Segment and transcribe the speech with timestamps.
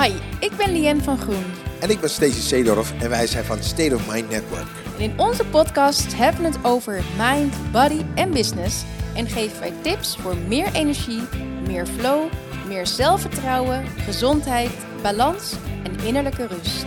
[0.00, 1.44] Hi, ik ben Lien van Groen.
[1.80, 4.66] En ik ben Stacey Seedorf en wij zijn van State of Mind Network.
[4.96, 8.84] En in onze podcast hebben we het over mind, body en business.
[9.14, 11.20] En geven wij tips voor meer energie,
[11.66, 12.32] meer flow,
[12.66, 14.70] meer zelfvertrouwen, gezondheid,
[15.02, 15.54] balans
[15.84, 16.86] en innerlijke rust.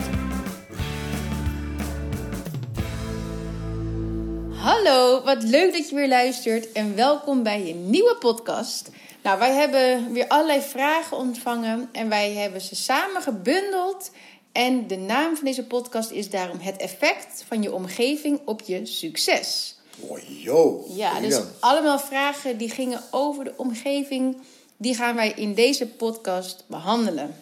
[4.49, 8.89] Hallo, wat leuk dat je weer luistert en welkom bij een nieuwe podcast.
[9.23, 14.11] Nou, wij hebben weer allerlei vragen ontvangen en wij hebben ze samen gebundeld.
[14.51, 18.85] En de naam van deze podcast is daarom het effect van je omgeving op je
[18.85, 19.75] succes.
[19.99, 20.85] Oh, yo.
[20.87, 24.37] Ja, dus allemaal vragen die gingen over de omgeving,
[24.77, 27.35] die gaan wij in deze podcast behandelen.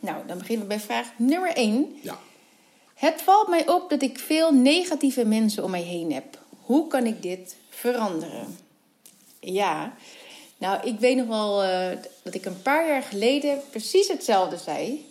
[0.00, 1.98] Nou, dan beginnen we bij vraag nummer 1.
[2.02, 2.18] Ja.
[2.94, 6.38] Het valt mij op dat ik veel negatieve mensen om mij heen heb.
[6.60, 8.58] Hoe kan ik dit veranderen?
[9.40, 9.94] Ja,
[10.58, 11.88] nou, ik weet nog wel uh,
[12.22, 15.06] dat ik een paar jaar geleden precies hetzelfde zei.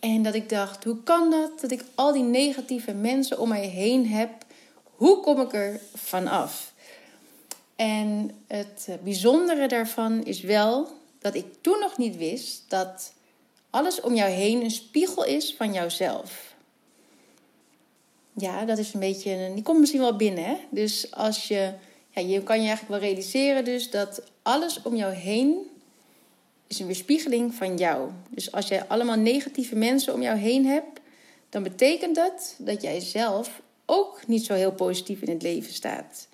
[0.00, 3.66] En dat ik dacht, hoe kan dat dat ik al die negatieve mensen om mij
[3.66, 4.30] heen heb?
[4.84, 6.72] Hoe kom ik er vanaf?
[7.76, 13.12] En het bijzondere daarvan is wel dat ik toen nog niet wist dat
[13.70, 16.54] alles om jou heen een spiegel is van jouzelf.
[18.36, 19.50] Ja, dat is een beetje.
[19.54, 20.44] Die komt misschien wel binnen.
[20.44, 20.56] Hè?
[20.70, 21.72] Dus als je.
[22.10, 25.70] Ja, je kan je eigenlijk wel realiseren dus dat alles om jou heen
[26.66, 28.10] is een weerspiegeling van jou.
[28.28, 31.00] Dus als jij allemaal negatieve mensen om jou heen hebt,
[31.48, 36.28] dan betekent dat dat jij zelf ook niet zo heel positief in het leven staat.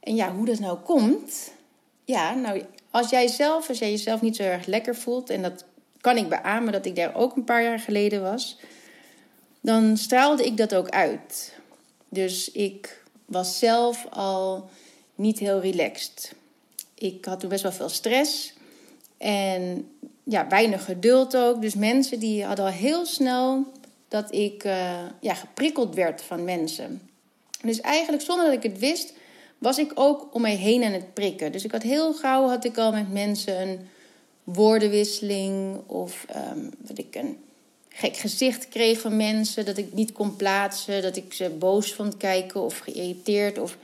[0.00, 1.52] En ja, hoe dat nou komt?
[2.04, 5.64] Ja, nou, als jij zelf, als jij jezelf niet zo erg lekker voelt, en dat
[6.00, 8.58] kan ik beamen dat ik daar ook een paar jaar geleden was,
[9.60, 11.54] dan straalde ik dat ook uit.
[12.08, 12.97] Dus ik
[13.28, 14.68] was zelf al
[15.14, 16.34] niet heel relaxed.
[16.94, 18.52] Ik had toen best wel veel stress
[19.16, 19.90] en
[20.22, 21.60] ja, weinig geduld ook.
[21.60, 23.64] Dus mensen die hadden al heel snel
[24.08, 27.02] dat ik uh, ja, geprikkeld werd van mensen.
[27.62, 29.12] Dus eigenlijk zonder dat ik het wist,
[29.58, 31.52] was ik ook om mij heen aan het prikken.
[31.52, 33.88] Dus ik had heel gauw had ik al met mensen een
[34.44, 37.38] woordenwisseling of um, dat ik een
[37.98, 42.16] gek gezicht kreeg van mensen, dat ik niet kon plaatsen, dat ik ze boos vond
[42.16, 43.76] kijken of geïrriteerd of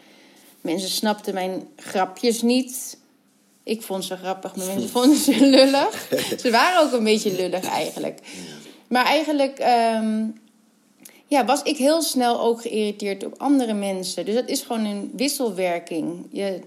[0.60, 2.98] mensen snapten mijn grapjes niet.
[3.62, 6.08] Ik vond ze grappig, maar mensen vonden ze lullig.
[6.40, 8.18] ze waren ook een beetje lullig eigenlijk.
[8.88, 10.26] Maar eigenlijk ehm,
[11.26, 14.24] ja, was ik heel snel ook geïrriteerd op andere mensen.
[14.24, 16.26] Dus dat is gewoon een wisselwerking.
[16.30, 16.60] Je,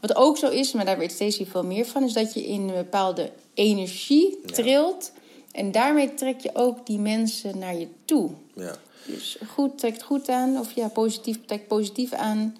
[0.00, 2.60] wat ook zo is, maar daar weet Stacey veel meer van, is dat je in
[2.60, 5.12] een bepaalde energie trilt.
[5.52, 8.30] En daarmee trek je ook die mensen naar je toe.
[8.54, 8.76] Ja.
[9.06, 12.56] Dus goed trekt goed aan, of ja, positief trekt positief aan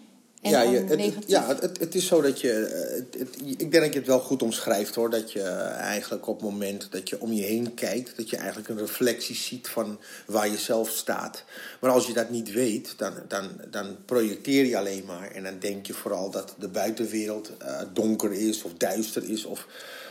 [0.51, 2.49] ja, je, het, ja het, het is zo dat je.
[2.49, 5.11] Het, het, ik denk dat je het wel goed omschrijft hoor.
[5.11, 8.69] Dat je eigenlijk op het moment dat je om je heen kijkt, dat je eigenlijk
[8.69, 11.45] een reflectie ziet van waar je zelf staat.
[11.81, 15.31] Maar als je dat niet weet, dan, dan, dan projecteer je alleen maar.
[15.31, 19.67] En dan denk je vooral dat de buitenwereld uh, donker is, of duister is, of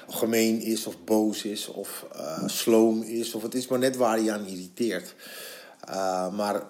[0.09, 3.33] gemeen is, of boos is, of uh, sloom is.
[3.33, 5.15] Of het is maar net waar je aan irriteert.
[5.89, 6.63] Uh, maar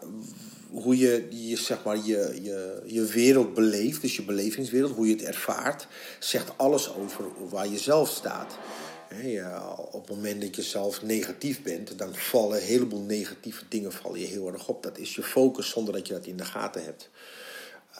[0.71, 5.13] hoe je, je, zeg maar, je, je, je wereld beleeft, dus je belevingswereld, hoe je
[5.13, 5.87] het ervaart,
[6.19, 8.57] zegt alles over waar je zelf staat.
[9.91, 14.19] op het moment dat je zelf negatief bent, dan vallen een heleboel negatieve dingen vallen
[14.19, 14.83] je heel erg op.
[14.83, 17.09] Dat is je focus zonder dat je dat in de gaten hebt.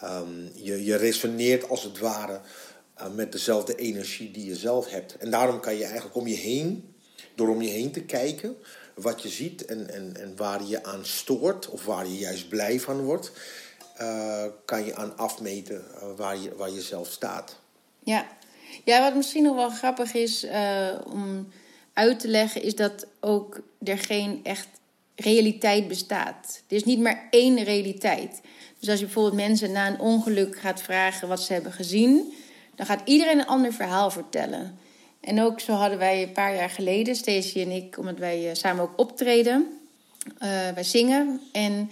[0.02, 2.40] Ehm, je, je resoneert als het ware
[3.10, 5.18] met dezelfde energie die je zelf hebt.
[5.18, 6.96] En daarom kan je eigenlijk om je heen,
[7.36, 8.56] door om je heen te kijken,
[8.96, 12.80] wat je ziet en, en, en waar je aan stoort of waar je juist blij
[12.80, 13.32] van wordt,
[14.02, 17.60] uh, kan je aan afmeten uh, waar, je, waar je zelf staat.
[18.04, 18.28] Ja.
[18.84, 20.46] ja, wat misschien nog wel grappig is
[21.06, 21.48] om
[21.94, 24.68] uit te leggen, is dat ook er geen echt
[25.16, 26.64] realiteit bestaat.
[26.68, 28.42] Er is niet maar één realiteit.
[28.80, 32.34] Dus als je bijvoorbeeld mensen na een ongeluk gaat vragen wat ze hebben gezien,
[32.82, 34.80] dan gaat iedereen een ander verhaal vertellen.
[35.20, 38.56] En ook zo hadden wij een paar jaar geleden, Stacey en ik, omdat wij eh,
[38.56, 39.80] samen ook optreden.
[40.26, 41.42] Uh, wij zingen.
[41.52, 41.92] En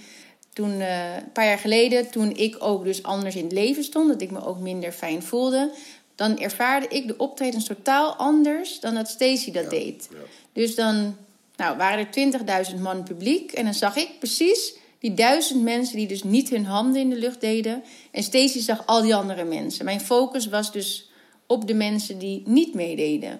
[0.53, 4.07] toen, uh, een paar jaar geleden, toen ik ook dus anders in het leven stond,
[4.07, 5.71] dat ik me ook minder fijn voelde,
[6.15, 10.09] dan ervaarde ik de optredens totaal anders dan dat Stacey dat deed.
[10.53, 11.17] Dus dan
[11.55, 16.07] nou, waren er 20.000 man publiek en dan zag ik precies die duizend mensen die
[16.07, 17.83] dus niet hun handen in de lucht deden.
[18.11, 19.85] En Stacey zag al die andere mensen.
[19.85, 21.09] Mijn focus was dus
[21.47, 23.39] op de mensen die niet meededen.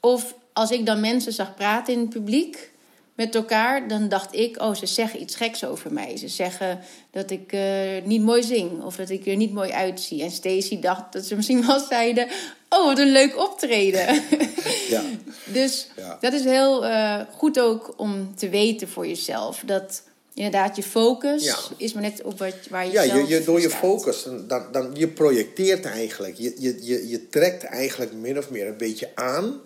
[0.00, 2.70] Of als ik dan mensen zag praten in het publiek
[3.14, 6.16] met elkaar, dan dacht ik: oh, ze zeggen iets geks over mij.
[6.16, 7.60] Ze zeggen dat ik uh,
[8.04, 10.22] niet mooi zing of dat ik er niet mooi uitzie.
[10.22, 12.28] En Stacey dacht dat ze misschien wel zeiden:
[12.68, 14.22] oh, wat een leuk optreden.
[14.88, 15.02] ja.
[15.44, 15.88] Dus
[16.20, 19.62] dat is heel uh, goed ook om te weten voor jezelf.
[19.66, 20.02] Dat
[20.36, 23.70] inderdaad je focus is maar net op wat, waar je ja, je, je, door je
[23.70, 26.36] focus, dan, dan, je projecteert eigenlijk.
[26.36, 29.60] Je, je, je, je trekt eigenlijk min of meer een beetje aan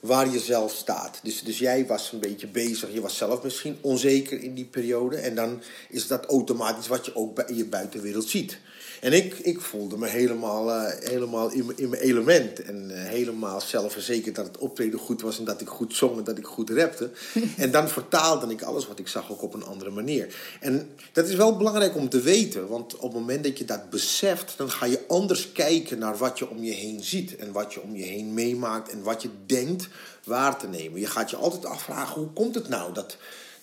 [0.00, 1.20] waar je zelf staat.
[1.22, 5.16] Dus, dus jij was een beetje bezig, je was zelf misschien onzeker in die periode.
[5.16, 8.58] En dan is dat automatisch wat je ook in je buitenwereld ziet.
[9.00, 12.62] En ik, ik voelde me helemaal, uh, helemaal in, in mijn element.
[12.62, 16.24] En uh, helemaal zelfverzekerd dat het optreden goed was en dat ik goed zong en
[16.24, 17.10] dat ik goed rapte.
[17.56, 20.34] en dan vertaalde ik alles wat ik zag ook op een andere manier.
[20.60, 23.90] En dat is wel belangrijk om te weten, want op het moment dat je dat
[23.90, 27.36] beseft, dan ga je anders kijken naar wat je om je heen ziet.
[27.36, 29.88] En wat je om je heen meemaakt en wat je denkt
[30.24, 31.00] waar te nemen.
[31.00, 33.16] Je gaat je altijd afvragen, hoe komt het nou dat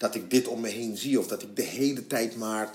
[0.03, 1.19] dat ik dit om me heen zie.
[1.19, 2.69] Of dat ik de hele tijd maar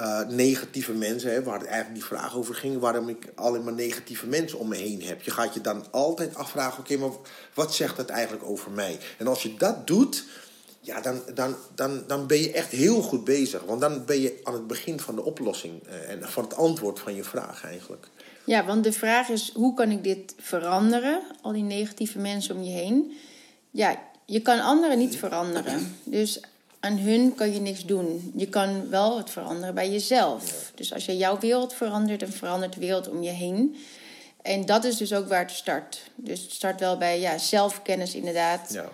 [0.00, 1.44] uh, negatieve mensen heb.
[1.44, 2.78] Waar het eigenlijk die vraag over ging.
[2.78, 5.22] Waarom ik alleen maar negatieve mensen om me heen heb.
[5.22, 6.78] Je gaat je dan altijd afvragen.
[6.78, 7.10] Oké, maar
[7.54, 8.98] wat zegt dat eigenlijk over mij?
[9.18, 10.24] En als je dat doet.
[10.80, 13.62] Ja, dan, dan, dan, dan ben je echt heel goed bezig.
[13.64, 15.82] Want dan ben je aan het begin van de oplossing.
[15.86, 18.08] Uh, en van het antwoord van je vraag eigenlijk.
[18.44, 21.22] Ja, want de vraag is: hoe kan ik dit veranderen?
[21.42, 23.16] Al die negatieve mensen om je heen.
[23.70, 25.96] Ja, je kan anderen niet veranderen.
[26.04, 26.40] Dus
[26.80, 28.32] aan hun kan je niks doen.
[28.36, 30.72] Je kan wel het veranderen bij jezelf.
[30.74, 33.76] Dus als je jouw wereld verandert, dan verandert de wereld om je heen.
[34.42, 36.10] En dat is dus ook waar het start.
[36.14, 38.72] Dus het start wel bij ja, zelfkennis inderdaad.
[38.72, 38.88] Ja.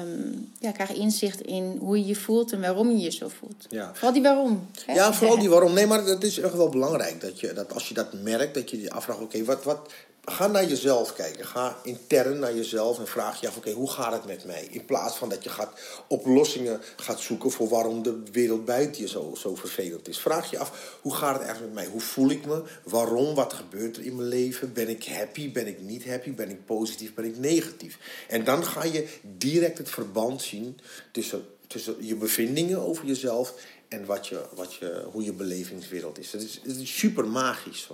[0.00, 3.66] Um, ja, krijg inzicht in hoe je je voelt en waarom je je zo voelt.
[3.68, 3.90] Ja.
[3.92, 4.68] Vooral die waarom.
[4.84, 4.94] Hè?
[4.94, 5.72] Ja, vooral die waarom.
[5.72, 8.70] Nee, maar het is echt wel belangrijk dat, je, dat als je dat merkt, dat
[8.70, 9.92] je je afvraagt: oké, wat, wat,
[10.28, 11.46] ga naar jezelf kijken.
[11.46, 14.68] Ga intern naar jezelf en vraag je af: oké, hoe gaat het met mij?
[14.70, 19.08] In plaats van dat je gaat oplossingen gaat zoeken voor waarom de wereld buiten je
[19.08, 20.18] zo, zo vervelend is.
[20.18, 21.92] Vraag je af: hoe gaat het eigenlijk met mij?
[21.92, 22.62] Hoe voel ik me?
[22.84, 23.34] Waarom?
[23.34, 24.72] Wat gebeurt er in mijn leven?
[24.72, 25.52] Ben ik happy?
[25.52, 26.32] Ben ik niet happy?
[26.32, 27.14] Ben ik positief?
[27.14, 27.98] Ben ik negatief?
[28.28, 30.78] En dan ga je direct het verband zien
[31.12, 33.54] tussen, tussen je bevindingen over jezelf
[33.88, 36.32] en wat je, wat je, hoe je belevingswereld is.
[36.32, 37.86] Het is, is super magisch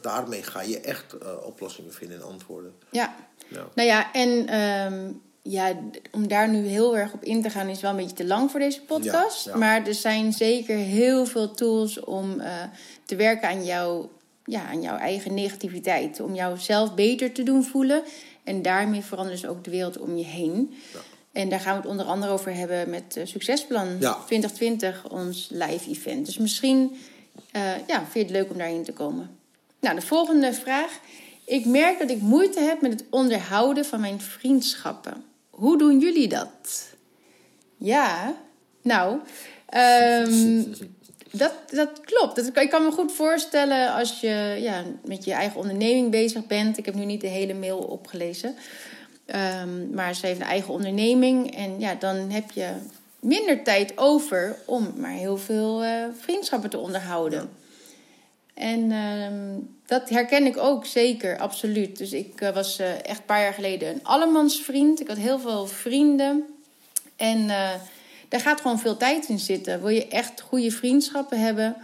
[0.00, 2.72] daarmee ga je echt uh, oplossingen vinden en antwoorden.
[2.90, 3.14] Ja.
[3.48, 5.12] Nou ja, en ehm,
[5.42, 5.76] ja,
[6.12, 8.50] om daar nu heel erg op in te gaan is wel een beetje te lang
[8.50, 9.54] voor deze podcast.
[9.54, 12.62] Maar er zijn zeker heel veel tools om uh,
[13.04, 14.06] te werken aan, jou,
[14.44, 16.20] ja, aan jouw eigen negativiteit.
[16.20, 18.02] Om jouzelf beter te doen voelen.
[18.44, 20.74] En daarmee veranderen dus ook de wereld om je heen.
[21.32, 25.90] En daar gaan we het onder andere over hebben met uh, Succesplan 2020, ons live
[25.90, 26.26] event.
[26.26, 26.96] Dus misschien
[27.86, 29.30] ja, vind je het leuk om daarin te komen.
[29.86, 31.00] Nou, de volgende vraag.
[31.44, 35.24] Ik merk dat ik moeite heb met het onderhouden van mijn vriendschappen.
[35.50, 36.86] Hoe doen jullie dat?
[37.76, 38.34] Ja,
[38.82, 39.18] nou,
[40.28, 40.74] um,
[41.30, 42.36] dat, dat klopt.
[42.36, 46.78] Dat, ik kan me goed voorstellen als je ja, met je eigen onderneming bezig bent.
[46.78, 48.54] Ik heb nu niet de hele mail opgelezen.
[49.62, 51.56] Um, maar ze heeft een eigen onderneming.
[51.56, 52.72] En ja, dan heb je
[53.20, 55.90] minder tijd over om maar heel veel uh,
[56.20, 57.64] vriendschappen te onderhouden.
[58.56, 59.26] En uh,
[59.86, 61.98] dat herken ik ook zeker, absoluut.
[61.98, 65.00] Dus ik uh, was uh, echt een paar jaar geleden een allemansvriend.
[65.00, 66.44] Ik had heel veel vrienden.
[67.16, 67.70] En uh,
[68.28, 69.80] daar gaat gewoon veel tijd in zitten.
[69.80, 71.76] Wil je echt goede vriendschappen hebben?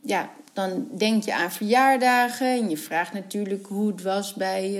[0.00, 2.46] Ja, dan denk je aan verjaardagen.
[2.46, 4.70] En je vraagt natuurlijk hoe het was bij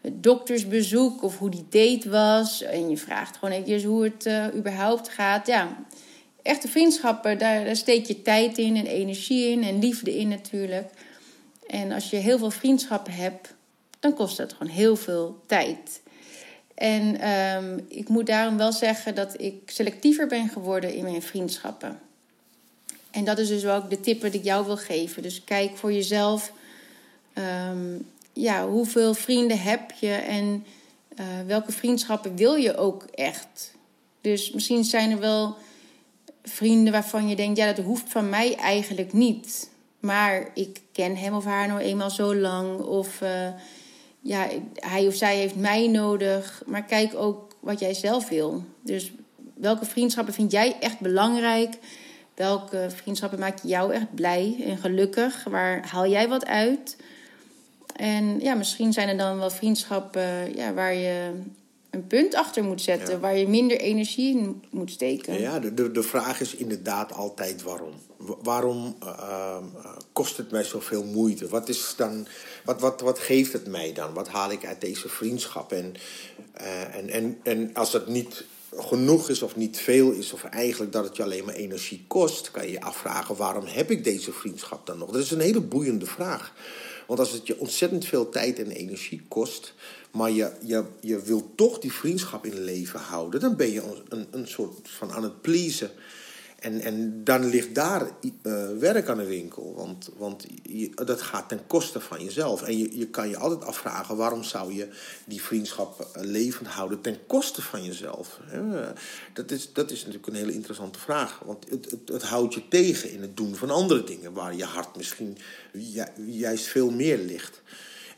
[0.00, 1.22] het doktersbezoek.
[1.22, 2.62] Of hoe die date was.
[2.62, 5.46] En je vraagt gewoon eventjes hoe het überhaupt gaat.
[5.46, 5.76] Ja,
[6.48, 10.90] echte vriendschappen, daar, steek je tijd in en energie in en liefde in natuurlijk.
[11.66, 13.54] En als je heel veel vriendschappen hebt,
[14.00, 16.00] dan kost dat gewoon heel veel tijd.
[16.74, 22.00] En um, ik moet daarom wel zeggen dat ik selectiever ben geworden in mijn vriendschappen.
[23.10, 25.22] En dat is dus ook de tip die ik jou wil geven.
[25.22, 26.52] Dus kijk voor jezelf,
[27.70, 30.64] um, ja, hoeveel vrienden heb je en
[31.20, 33.74] uh, welke vriendschappen wil je ook echt.
[34.20, 35.56] Dus misschien zijn er wel
[36.48, 39.70] vrienden waarvan je denkt, ja, dat hoeft van mij eigenlijk niet.
[40.00, 42.80] Maar ik ken hem of haar nou eenmaal zo lang.
[42.80, 43.48] Of uh,
[44.20, 46.62] ja, hij of zij heeft mij nodig.
[46.66, 48.64] Maar kijk ook wat jij zelf wil.
[48.82, 49.12] Dus
[49.54, 51.78] welke vriendschappen vind jij echt belangrijk?
[52.34, 55.44] Welke vriendschappen maken jou echt blij en gelukkig?
[55.44, 56.96] Waar haal jij wat uit?
[57.96, 61.30] En ja, misschien zijn er dan wel vriendschappen ja, waar je
[61.90, 65.40] een punt achter moet zetten, waar je minder energie in moet steken.
[65.40, 67.92] Ja, de, de, de vraag is inderdaad altijd waarom.
[68.42, 71.48] Waarom uh, uh, kost het mij zoveel moeite?
[71.48, 72.26] Wat, is dan,
[72.64, 74.14] wat, wat, wat geeft het mij dan?
[74.14, 75.72] Wat haal ik uit deze vriendschap?
[75.72, 75.94] En,
[76.60, 78.44] uh, en, en, en als het niet
[78.76, 82.50] genoeg is of niet veel is, of eigenlijk dat het je alleen maar energie kost,
[82.50, 85.10] kan je je afvragen waarom heb ik deze vriendschap dan nog?
[85.10, 86.54] Dat is een hele boeiende vraag.
[87.06, 89.74] Want als het je ontzettend veel tijd en energie kost,
[90.10, 94.26] maar je, je, je wilt toch die vriendschap in leven houden, dan ben je een,
[94.30, 95.90] een soort van aan het pleasen.
[96.58, 98.10] En, en dan ligt daar
[98.42, 99.74] uh, werk aan de winkel.
[99.76, 100.46] Want, want
[100.94, 102.62] dat gaat ten koste van jezelf.
[102.62, 104.88] En je, je kan je altijd afvragen waarom zou je
[105.26, 108.40] die vriendschap eh, levend houden ten koste van jezelf.
[109.32, 111.40] Dat is, dat is natuurlijk een hele interessante vraag.
[111.44, 114.64] Want het, het, het houdt je tegen in het doen van andere dingen waar je
[114.64, 115.38] hart misschien
[116.26, 117.62] juist veel meer ligt.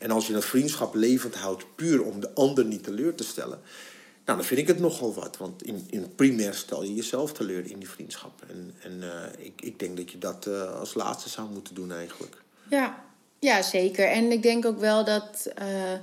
[0.01, 3.59] En als je een vriendschap levend houdt puur om de ander niet teleur te stellen
[4.25, 5.37] nou, dan vind ik het nogal wat.
[5.37, 8.43] Want in, in primair stel je jezelf teleur in die vriendschap.
[8.49, 11.91] En, en uh, ik, ik denk dat je dat uh, als laatste zou moeten doen
[11.91, 12.43] eigenlijk.
[12.69, 13.03] Ja,
[13.39, 14.07] ja zeker.
[14.07, 15.99] En ik denk ook wel dat, uh,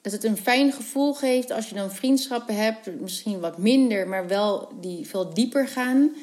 [0.00, 3.00] dat het een fijn gevoel geeft als je dan vriendschappen hebt.
[3.00, 6.14] Misschien wat minder, maar wel die veel dieper gaan.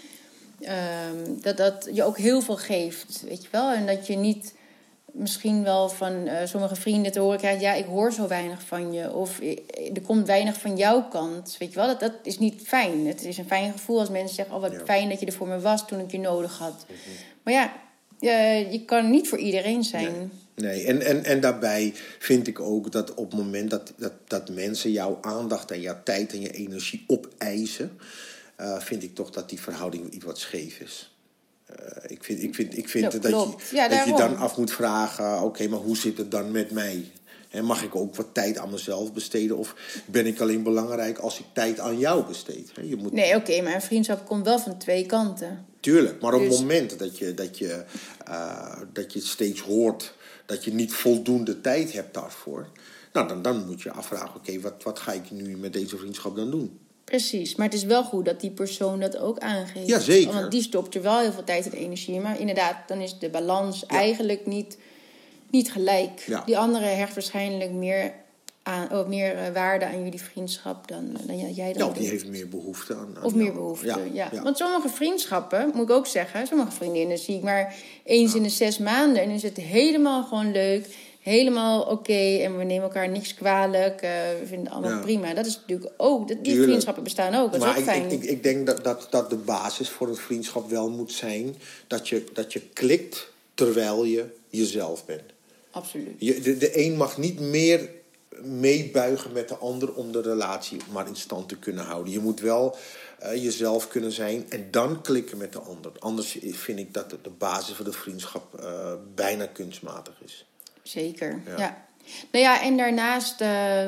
[0.61, 3.71] Um, dat dat je ook heel veel geeft, weet je wel.
[3.71, 4.53] En dat je niet
[5.17, 8.93] misschien wel van uh, sommige vrienden te horen krijgt: ja, ik hoor zo weinig van
[8.93, 9.13] je.
[9.13, 9.57] Of eh,
[9.93, 11.55] er komt weinig van jouw kant.
[11.59, 13.07] Weet je wel, dat, dat is niet fijn.
[13.07, 15.47] Het is een fijn gevoel als mensen zeggen: oh, wat fijn dat je er voor
[15.47, 16.85] me was toen ik je nodig had.
[16.87, 16.97] Mhm.
[17.43, 17.73] Maar ja,
[18.19, 20.31] uh, je kan niet voor iedereen zijn.
[20.55, 20.83] Nee.
[20.85, 24.91] en, en, en daarbij vind ik ook dat op het moment dat, dat, dat mensen
[24.91, 27.99] jouw aandacht en jouw tijd en je energie opeisen,
[28.61, 31.16] uh, vind ik toch dat die verhouding iets wat scheef is.
[31.71, 35.41] Uh, ik vind, ik vind, ik vind dat, je, dat je dan af moet vragen:
[35.41, 37.11] oké, maar hoe zit het dan met mij?
[37.49, 39.57] En mag ik ook wat tijd aan mezelf besteden?
[39.57, 42.71] Of ben ik alleen belangrijk als ik tijd aan jou besteed?
[42.81, 43.13] Je moet...
[43.13, 45.65] Nee, oké, maar een vriendschap komt wel van twee kanten.
[45.79, 47.83] Tuurlijk, maar op het dus- moment dat je, dat, je,
[48.29, 50.13] uh, dat je steeds hoort
[50.45, 52.69] dat je niet voldoende tijd hebt daarvoor,
[53.13, 56.35] nou, dan, dan moet je afvragen: oké, wat, wat ga ik nu met deze vriendschap
[56.35, 56.79] dan doen?
[57.11, 59.87] Precies, maar het is wel goed dat die persoon dat ook aangeeft.
[59.87, 60.33] Ja, zeker.
[60.33, 62.21] Want die stopt er wel heel veel tijd en energie in.
[62.21, 64.77] Maar inderdaad, dan is de balans eigenlijk niet,
[65.49, 66.23] niet gelijk.
[66.25, 66.43] Ja.
[66.45, 68.13] Die andere hecht waarschijnlijk meer,
[68.63, 72.27] aan, of meer eh, waarde aan jullie vriendschap dan, dan jij dat Ja, die heeft
[72.27, 73.23] meer behoefte aan.
[73.23, 74.29] of meer behoefte, ja.
[74.43, 78.49] Want sommige vriendschappen, moet ik ook zeggen, sommige vriendinnen zie ik maar eens in de
[78.49, 79.21] zes maanden.
[79.21, 80.87] En dan is het helemaal gewoon leuk
[81.27, 84.01] helemaal oké en we nemen elkaar niks kwalijk.
[84.01, 85.33] Uh, we vinden het allemaal prima.
[85.33, 87.51] Dat is natuurlijk ook, die vriendschappen bestaan ook.
[87.51, 88.11] Dat maar is ook ik, fijn.
[88.11, 91.55] Ik, ik, denk dat, dat, dat de basis voor een vriendschap wel moet zijn
[91.87, 95.31] dat je, dat je klikt terwijl je jezelf bent.
[95.71, 96.15] Absoluut.
[96.17, 97.89] Je, de, de een mag niet meer
[98.43, 102.13] meebuigen met de ander om de relatie maar in stand te kunnen houden.
[102.13, 102.75] Je moet wel
[103.23, 105.91] uh, jezelf kunnen zijn en dan klikken met de ander.
[105.99, 110.45] Anders vind ik dat de basis van de vriendschap uh, bijna kunstmatig is.
[110.87, 111.85] Zeker, ja.
[112.31, 113.87] Nou ja, en daarnaast, uh,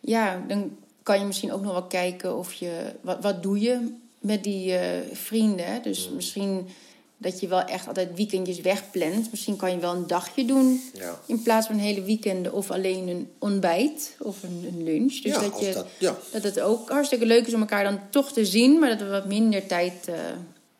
[0.00, 3.94] ja, dan kan je misschien ook nog wel kijken of je, wat, wat doe je
[4.18, 4.80] met die uh,
[5.12, 5.82] vrienden.
[5.82, 6.14] Dus mm.
[6.14, 6.68] misschien
[7.16, 9.30] dat je wel echt altijd weekendjes wegplant.
[9.30, 11.20] Misschien kan je wel een dagje doen ja.
[11.26, 15.20] in plaats van een hele weekenden of alleen een ontbijt of een, een lunch.
[15.20, 16.16] Dus ja, dat, je, dat, ja.
[16.32, 19.08] dat het ook hartstikke leuk is om elkaar dan toch te zien, maar dat we
[19.08, 20.14] wat minder tijd uh,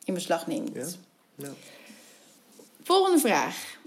[0.04, 0.96] in beslag neemt.
[1.36, 1.48] Ja.
[2.82, 3.77] Volgende vraag.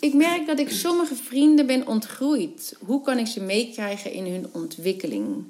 [0.00, 2.76] Ik merk dat ik sommige vrienden ben ontgroeid.
[2.78, 5.44] Hoe kan ik ze meekrijgen in hun ontwikkeling?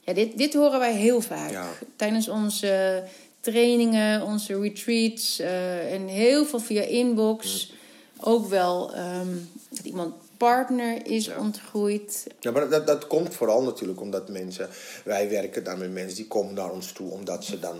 [0.00, 1.84] Ja, dit, dit horen wij heel vaak.
[1.96, 3.04] Tijdens onze
[3.40, 7.72] trainingen, onze retreats uh, en heel veel via inbox.
[8.20, 12.26] Ook wel um, dat iemand partner is ontgroeid.
[12.40, 14.68] Ja, maar dat, dat komt vooral natuurlijk omdat mensen...
[15.04, 17.10] Wij werken dan met mensen die komen naar ons toe...
[17.10, 17.76] omdat ze dan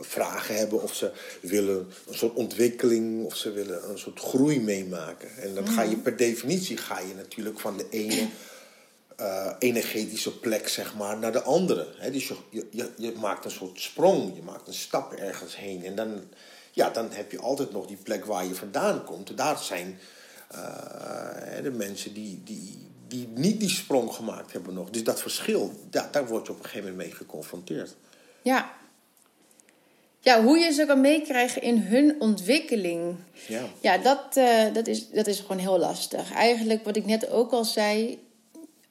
[0.00, 5.36] vragen hebben of ze willen een soort ontwikkeling of ze willen een soort groei meemaken.
[5.36, 6.02] En dan ga je mm.
[6.02, 8.28] per definitie ga je natuurlijk van de ene
[9.20, 11.86] uh, energetische plek zeg maar, naar de andere.
[12.12, 15.84] dus je, je, je maakt een soort sprong, je maakt een stap ergens heen.
[15.84, 16.22] En dan,
[16.72, 19.36] ja, dan heb je altijd nog die plek waar je vandaan komt.
[19.36, 19.98] daar zijn
[20.54, 24.90] uh, de mensen die, die, die niet die sprong gemaakt hebben nog.
[24.90, 27.96] Dus dat verschil, daar, daar word je op een gegeven moment mee geconfronteerd.
[28.42, 28.72] Ja,
[30.20, 33.16] ja, hoe je ze kan meekrijgen in hun ontwikkeling.
[33.46, 36.32] Ja, ja dat, uh, dat, is, dat is gewoon heel lastig.
[36.32, 38.18] Eigenlijk wat ik net ook al zei,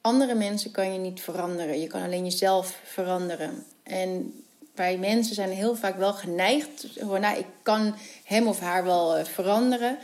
[0.00, 1.80] andere mensen kan je niet veranderen.
[1.80, 3.64] Je kan alleen jezelf veranderen.
[3.82, 4.32] En
[4.74, 6.86] wij mensen zijn heel vaak wel geneigd.
[6.98, 7.94] Van, nou, ik kan
[8.24, 9.98] hem of haar wel uh, veranderen.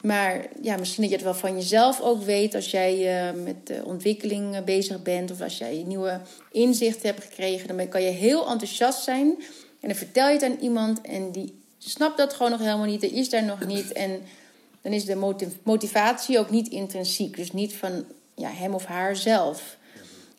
[0.00, 3.66] Maar ja, misschien dat je het wel van jezelf ook weet als jij uh, met
[3.66, 5.30] de ontwikkeling bezig bent.
[5.30, 6.20] Of als jij nieuwe
[6.52, 7.76] inzichten hebt gekregen.
[7.76, 9.42] Dan kan je heel enthousiast zijn.
[9.80, 13.02] En dan vertel je het aan iemand en die snapt dat gewoon nog helemaal niet.
[13.02, 13.92] Er is daar nog niet.
[13.92, 14.22] En
[14.80, 17.36] dan is de motivatie ook niet intrinsiek.
[17.36, 19.76] Dus niet van ja, hem of haar zelf.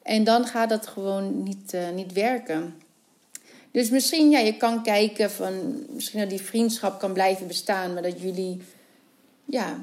[0.03, 2.75] En dan gaat dat gewoon niet, uh, niet werken.
[3.71, 5.85] Dus misschien, ja, je kan kijken van...
[5.89, 7.93] Misschien dat die vriendschap kan blijven bestaan...
[7.93, 8.61] maar dat jullie
[9.45, 9.79] ja,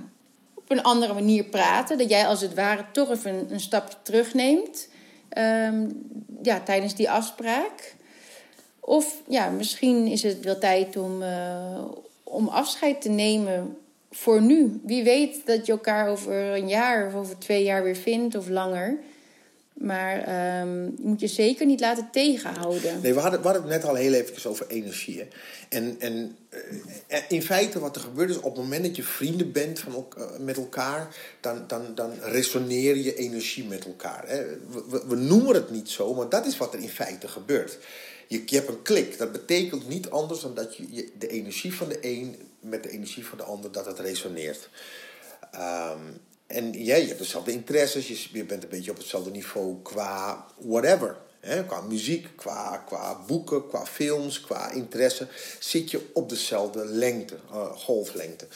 [0.68, 1.98] een andere manier praten.
[1.98, 4.88] Dat jij als het ware toch even een, stapje terugneemt
[5.38, 6.08] um,
[6.42, 7.96] ja, tijdens die afspraak.
[8.88, 11.84] Of ja, misschien is het wel tijd om, uh,
[12.22, 13.76] om afscheid te nemen
[14.10, 14.80] voor nu.
[14.84, 18.48] Wie weet dat je elkaar over een jaar of over twee jaar weer vindt of
[18.48, 18.98] langer.
[19.72, 20.16] Maar
[20.60, 23.00] um, je moet je zeker niet laten tegenhouden.
[23.02, 25.28] Nee, we hadden, we hadden het net al heel even over energie.
[25.68, 26.36] En, en
[27.08, 30.06] uh, in feite wat er gebeurt is op het moment dat je vrienden bent van,
[30.40, 31.14] met elkaar...
[31.40, 34.24] Dan, dan, dan resoneer je energie met elkaar.
[34.26, 34.44] Hè.
[34.88, 37.78] We, we, noemen het niet zo, maar dat is wat er in feite gebeurt.
[38.28, 39.18] Je, hebt een klik.
[39.18, 43.26] Dat betekent niet anders dan dat je, de energie van de een met de energie
[43.26, 43.72] van de ander...
[43.72, 44.68] dat het resoneert.
[45.54, 50.46] Um, en ja, je hebt dezelfde interesses, je bent een beetje op hetzelfde niveau qua
[50.58, 51.16] whatever.
[51.40, 51.64] Hè?
[51.64, 57.66] Qua muziek, qua, qua boeken, qua films, qua interesse zit je op dezelfde lengte, uh,
[57.66, 58.46] golflengte.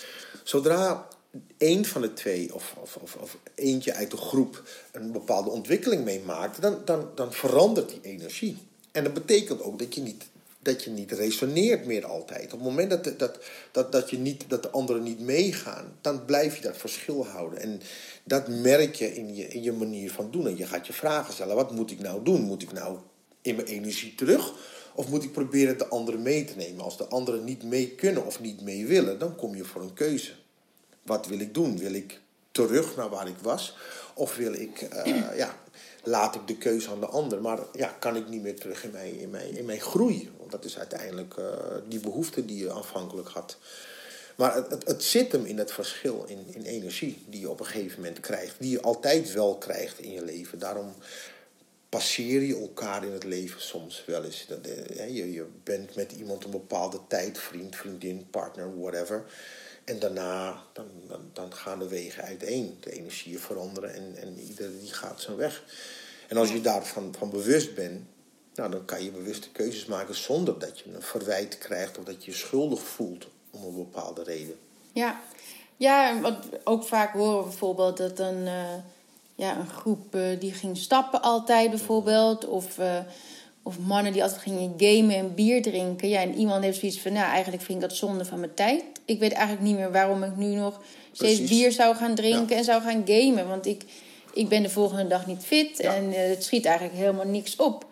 [0.42, 1.08] Zodra
[1.56, 4.62] één van de twee of, of, of, of, eentje uit de groep
[4.92, 8.58] een bepaalde ontwikkeling meemaakt, dan, dan, dan verandert die energie.
[8.92, 10.24] En dat betekent ook dat je niet
[10.62, 12.44] dat je niet resoneert meer altijd.
[12.44, 13.38] Op het moment dat, dat,
[13.70, 17.60] dat, dat, je niet, dat de anderen niet meegaan, dan blijf je dat verschil houden.
[17.60, 17.80] En
[18.24, 20.46] dat merk je in je, in je manier van doen.
[20.46, 22.40] En je gaat je vragen stellen: wat moet ik nou doen?
[22.40, 22.98] Moet ik nou
[23.40, 24.52] in mijn energie terug?
[24.94, 26.84] Of moet ik proberen de anderen mee te nemen?
[26.84, 29.94] Als de anderen niet mee kunnen of niet mee willen, dan kom je voor een
[29.94, 30.32] keuze.
[31.02, 31.78] Wat wil ik doen?
[31.78, 32.20] Wil ik
[32.52, 33.76] terug naar waar ik was?
[34.14, 35.61] Of wil ik uh, ja,
[36.02, 37.40] laat ik de keuze aan de ander.
[37.40, 40.30] Maar ja, kan ik niet meer terug in mijn, in mijn, in groei.
[40.38, 41.46] Want dat is uiteindelijk uh,
[41.88, 43.56] die behoefte die je aanvankelijk had.
[44.36, 47.66] Maar het, het, zit hem in het verschil in, in energie die je op een
[47.66, 48.54] gegeven moment krijgt.
[48.58, 50.58] Die je altijd wel krijgt in je leven.
[50.58, 50.94] Daarom
[51.88, 54.46] passeer je elkaar in het leven soms wel eens.
[54.96, 59.24] Eh, je, je bent met iemand een bepaalde tijd, vriend, vriendin, partner, whatever.
[59.84, 60.86] En daarna dan,
[61.32, 62.76] dan, gaan de wegen uiteen.
[62.80, 65.62] De energieën veranderen en, en ieder die gaat zijn weg.
[66.28, 68.00] En als je daarvan van bewust bent,
[68.54, 72.24] nou, dan kan je bewuste keuzes maken zonder dat je een verwijt krijgt of dat
[72.24, 74.58] je je schuldig voelt om een bepaalde reden.
[74.92, 75.20] Ja,
[75.76, 78.74] ja wat ook vaak horen bijvoorbeeld dat een, uh,
[79.34, 82.46] ja, een groep uh, die ging stappen altijd bijvoorbeeld.
[82.46, 82.98] Of, uh,
[83.62, 86.08] of mannen die altijd gingen gamen en bier drinken.
[86.08, 88.84] Ja, en iemand heeft zoiets van, nou eigenlijk vind ik dat zonde van mijn tijd
[89.04, 90.80] ik weet eigenlijk niet meer waarom ik nu nog
[91.12, 93.48] steeds bier zou gaan drinken en zou gaan gamen.
[93.48, 93.82] Want ik,
[94.34, 97.90] ik ben de volgende dag niet fit en uh, het schiet eigenlijk helemaal niks op.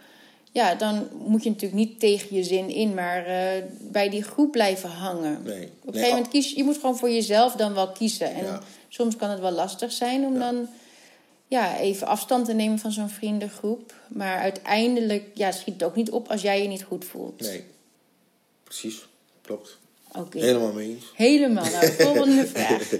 [0.53, 3.35] Ja, dan moet je natuurlijk niet tegen je zin in, maar uh,
[3.81, 5.43] bij die groep blijven hangen.
[5.45, 5.65] Nee.
[5.65, 8.35] Op een gegeven moment kies je moet gewoon voor jezelf dan wel kiezen.
[8.35, 10.69] En soms kan het wel lastig zijn om dan
[11.51, 13.95] ja, even afstand te nemen van zo'n vriendengroep.
[14.09, 17.41] Maar uiteindelijk ja, schiet het ook niet op als jij je niet goed voelt.
[17.41, 17.65] Nee,
[18.65, 19.09] precies,
[19.43, 19.79] klopt.
[20.31, 21.05] Helemaal mee eens.
[21.15, 21.65] Helemaal.
[21.65, 22.93] Nou, volgende vraag.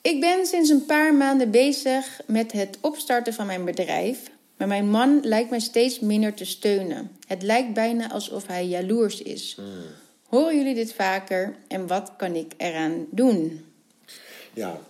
[0.00, 4.30] Ik ben sinds een paar maanden bezig met het opstarten van mijn bedrijf.
[4.56, 7.10] Maar mijn man lijkt mij steeds minder te steunen.
[7.26, 9.54] Het lijkt bijna alsof hij jaloers is.
[9.56, 9.66] Hmm.
[10.28, 13.64] Horen jullie dit vaker en wat kan ik eraan doen?
[14.52, 14.80] Ja,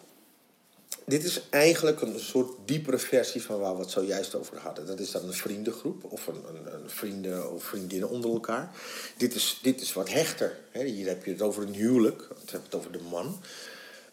[1.07, 4.87] dit is eigenlijk een soort diepere versie van waar we het zojuist over hadden.
[4.87, 8.71] Dat is dan een vriendengroep of een, een, een vrienden of vriendinnen onder elkaar.
[9.17, 10.59] Dit is, dit is wat hechter.
[10.73, 13.41] Hier heb je het over een huwelijk, het heb het over de man.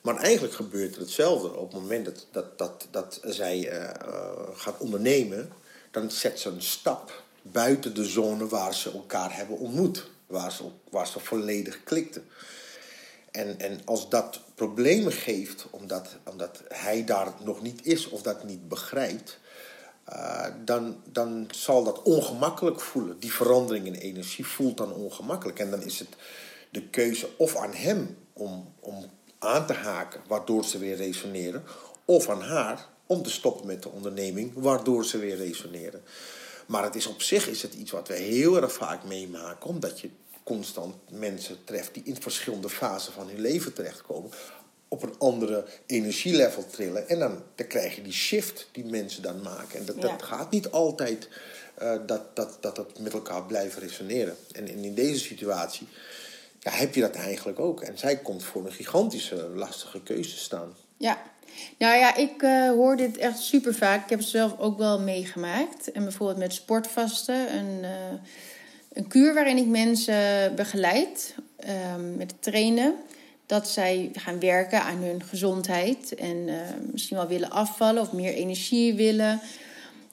[0.02, 1.56] Maar eigenlijk gebeurt er hetzelfde.
[1.56, 3.90] Op het moment dat, dat, dat, dat zij uh,
[4.54, 5.52] gaat ondernemen,
[5.92, 10.10] dan zet ze een stap buiten de zone waar ze elkaar hebben ontmoet.
[10.28, 12.26] Waar ze, waar ze volledig klikten.
[13.32, 18.44] En, en als dat problemen geeft, omdat, omdat hij daar nog niet is of dat
[18.44, 19.40] niet begrijpt,
[20.10, 23.20] uh, dan, dan zal dat ongemakkelijk voelen.
[23.20, 25.60] Die verandering in energie voelt dan ongemakkelijk.
[25.60, 26.10] En dan is het
[26.70, 29.06] de keuze of aan hem om, om
[29.40, 31.64] aan te haken, waardoor ze weer resoneren,
[32.06, 36.02] of aan haar om te stoppen met de onderneming, waardoor ze weer resoneren.
[36.68, 40.00] Maar het is op zich is het iets wat we heel erg vaak meemaken, omdat
[40.00, 40.10] je
[40.50, 44.32] constant mensen treft die in verschillende fasen van hun leven terechtkomen.
[44.88, 47.10] Op een andere energielevel trillen.
[47.10, 49.80] En dan, dan krijg je die shift die mensen dan maken.
[49.80, 51.28] En dat, dat gaat niet altijd
[51.82, 54.36] uh, dat, dat, dat dat met elkaar blijft resoneren.
[54.52, 55.88] En, in deze situatie
[56.60, 57.82] ja, heb je dat eigenlijk ook.
[57.82, 60.76] En zij komt voor een gigantische lastige keuze staan.
[60.98, 61.22] Ja,
[61.78, 64.04] nou ja, ik uh, hoor dit echt super vaak.
[64.04, 65.92] Ik heb het zelf ook wel meegemaakt.
[65.92, 67.56] En bijvoorbeeld met sportvasten.
[67.58, 67.90] Een, uh,
[68.94, 71.36] een kuur waarin ik mensen begeleid
[71.96, 72.94] um, met trainen.
[73.46, 76.56] Dat zij gaan werken aan hun gezondheid en uh,
[76.92, 79.40] misschien wel willen afvallen of meer energie willen.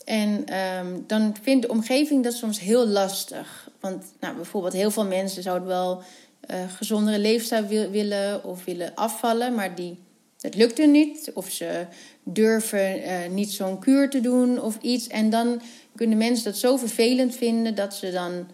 [0.05, 3.71] En um, dan vindt de omgeving dat soms heel lastig.
[3.81, 6.03] Want nou, bijvoorbeeld heel veel mensen zouden wel
[6.51, 9.99] uh, gezondere leefstijl willen of willen afvallen, maar die
[10.41, 11.87] het lukt hun niet, of ze
[12.23, 15.07] durven uh, niet zo'n kuur te doen of iets.
[15.07, 15.61] En dan
[15.95, 18.47] kunnen mensen dat zo vervelend vinden dat ze dan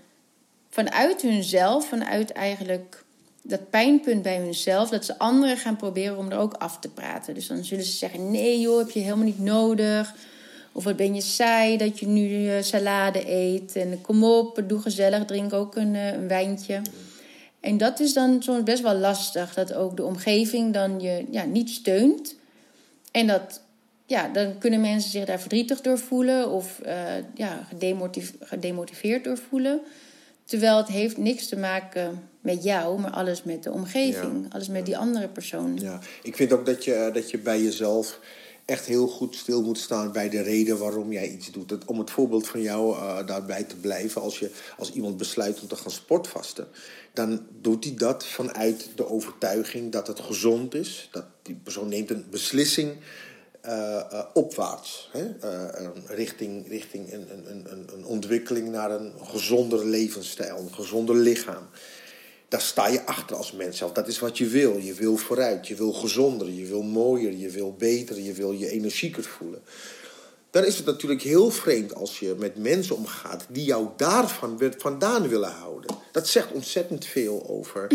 [0.73, 3.05] vanuit hunzelf, vanuit eigenlijk
[3.43, 7.35] dat pijnpunt bij hunzelf, dat ze anderen gaan proberen om er ook af te praten.
[7.35, 10.15] Dus dan zullen ze zeggen: nee joh, heb je helemaal niet nodig.
[10.73, 13.77] Of wat ben je saai dat je nu uh, salade eet.
[13.77, 16.81] En kom op, doe gezellig, drink ook een, uh, een wijntje.
[17.61, 19.55] En dat is dan soms best wel lastig.
[19.55, 22.35] Dat ook de omgeving dan je ja, niet steunt.
[23.11, 23.61] En dat,
[24.07, 26.51] ja, dan kunnen mensen zich daar verdrietig door voelen.
[26.51, 26.95] Of uh,
[27.35, 27.67] ja,
[28.41, 29.81] gedemotiveerd door voelen.
[30.45, 34.55] Terwijl het heeft niks te maken met jou, maar alles met de omgeving.
[34.55, 35.79] Alles met die andere persoon.
[35.81, 38.19] Ja, ik vind ook dat je, dat je bij jezelf
[38.65, 41.85] echt heel goed stil moet staan bij de reden waarom jij iets doet.
[41.85, 45.69] om het voorbeeld van jou uh, daarbij te blijven, als, je, als iemand besluit om
[45.69, 46.69] te gaan sportvasten,
[47.13, 51.09] dan doet hij dat vanuit de overtuiging dat het gezond is.
[51.13, 52.97] Dat die persoon neemt een beslissing
[54.33, 55.11] opwaarts.
[55.13, 55.25] Hè?
[56.07, 61.69] richting richting een, een, een, een ontwikkeling naar een gezonder levensstijl, een gezonder lichaam
[62.53, 63.93] daar sta je achter als mens zelf.
[63.93, 64.77] Dat is wat je wil.
[64.77, 68.71] Je wil vooruit, je wil gezonder, je wil mooier, je wil beter, je wil je
[68.71, 69.63] energieker voelen.
[70.51, 75.29] Dan is het natuurlijk heel vreemd als je met mensen omgaat die jou daarvan vandaan
[75.29, 75.97] willen houden.
[76.13, 77.87] Dat zegt ontzettend veel over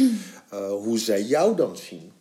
[0.83, 2.11] hoe zij jou dan zien.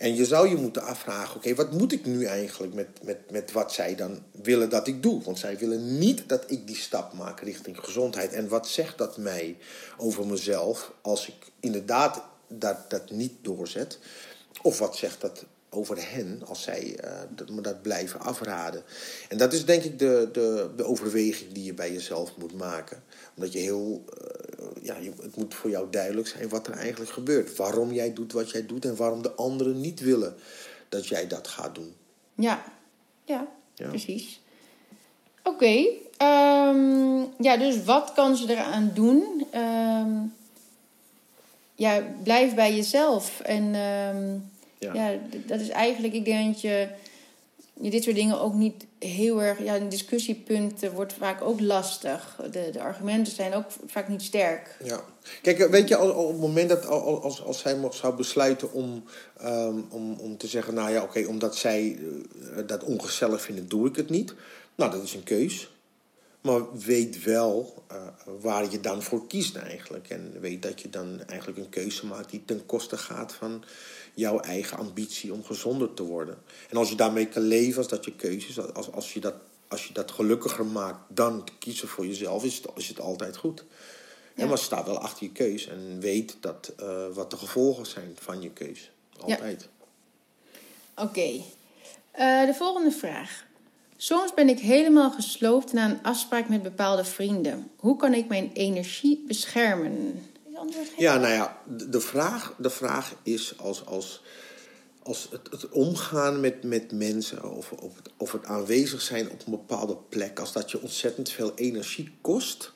[0.00, 3.52] En je zou je moeten afvragen: oké, wat moet ik nu eigenlijk met, met, met
[3.52, 5.22] wat zij dan willen dat ik doe?
[5.22, 8.32] Want zij willen niet dat ik die stap maak richting gezondheid.
[8.32, 9.56] En wat zegt dat mij
[9.96, 13.98] over mezelf als ik inderdaad dat, dat niet doorzet?
[14.62, 18.82] Of wat zegt dat over hen als zij uh, dat, dat blijven afraden.
[19.28, 23.02] En dat is denk ik de, de, de overweging die je bij jezelf moet maken.
[23.34, 27.56] Omdat je heel, uh, ja, het moet voor jou duidelijk zijn wat er eigenlijk gebeurt.
[27.56, 30.34] Waarom jij doet wat jij doet en waarom de anderen niet willen
[30.88, 31.94] dat jij dat gaat doen.
[32.34, 32.64] Ja,
[33.24, 33.88] ja, ja.
[33.88, 34.40] precies.
[35.42, 39.46] Oké, ehm, ja, dus wat kan ze eraan doen?
[39.54, 40.34] Um,
[41.74, 43.74] ja, blijf bij jezelf en...
[43.74, 44.94] Um, ja.
[44.94, 46.88] ja, dat is eigenlijk, ik denk dat je,
[47.80, 49.62] je dit soort dingen ook niet heel erg.
[49.62, 52.40] Ja, een discussiepunt wordt vaak ook lastig.
[52.50, 54.76] De, de argumenten zijn ook vaak niet sterk.
[54.84, 55.04] Ja.
[55.42, 59.04] Kijk, weet je, op het moment dat als, als zij zou besluiten om,
[59.44, 63.88] um, om, om te zeggen: Nou ja, oké, omdat zij uh, dat ongezellig vinden, doe
[63.88, 64.34] ik het niet.
[64.74, 65.70] Nou, dat is een keus.
[66.40, 67.96] Maar weet wel uh,
[68.40, 70.08] waar je dan voor kiest eigenlijk.
[70.08, 73.64] En weet dat je dan eigenlijk een keuze maakt die ten koste gaat van
[74.20, 76.38] jouw eigen ambitie om gezonder te worden.
[76.68, 79.34] En als je daarmee kan leven, als dat je keuze is, als, als, je, dat,
[79.68, 83.36] als je dat gelukkiger maakt dan te kiezen voor jezelf, is het, is het altijd
[83.36, 83.64] goed.
[84.34, 84.42] Ja.
[84.42, 88.16] En maar sta wel achter je keus en weet dat, uh, wat de gevolgen zijn
[88.20, 88.90] van je keus.
[89.20, 89.68] Altijd.
[90.94, 91.08] Oké.
[91.08, 91.44] Okay.
[92.18, 93.44] Uh, de volgende vraag.
[93.96, 97.70] Soms ben ik helemaal gesloopt na een afspraak met bepaalde vrienden.
[97.76, 100.29] Hoe kan ik mijn energie beschermen?
[100.96, 104.22] Ja, nou ja, de vraag, de vraag is als, als,
[105.02, 109.46] als het, het omgaan met, met mensen of, of, het, of het aanwezig zijn op
[109.46, 112.72] een bepaalde plek, als dat je ontzettend veel energie kost,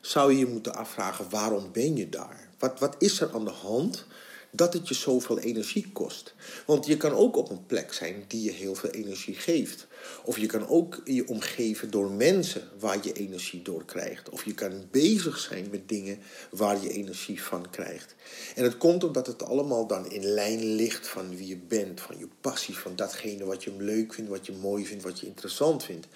[0.00, 2.48] zou je je moeten afvragen waarom ben je daar?
[2.58, 4.06] Wat, wat is er aan de hand
[4.54, 6.34] dat het je zoveel energie kost?
[6.66, 9.86] Want je kan ook op een plek zijn die je heel veel energie geeft.
[10.24, 14.28] Of je kan ook je omgeven door mensen waar je energie door krijgt.
[14.28, 16.18] Of je kan bezig zijn met dingen
[16.50, 18.14] waar je energie van krijgt.
[18.54, 22.18] En het komt omdat het allemaal dan in lijn ligt van wie je bent, van
[22.18, 25.84] je passie, van datgene wat je leuk vindt, wat je mooi vindt, wat je interessant
[25.84, 26.06] vindt.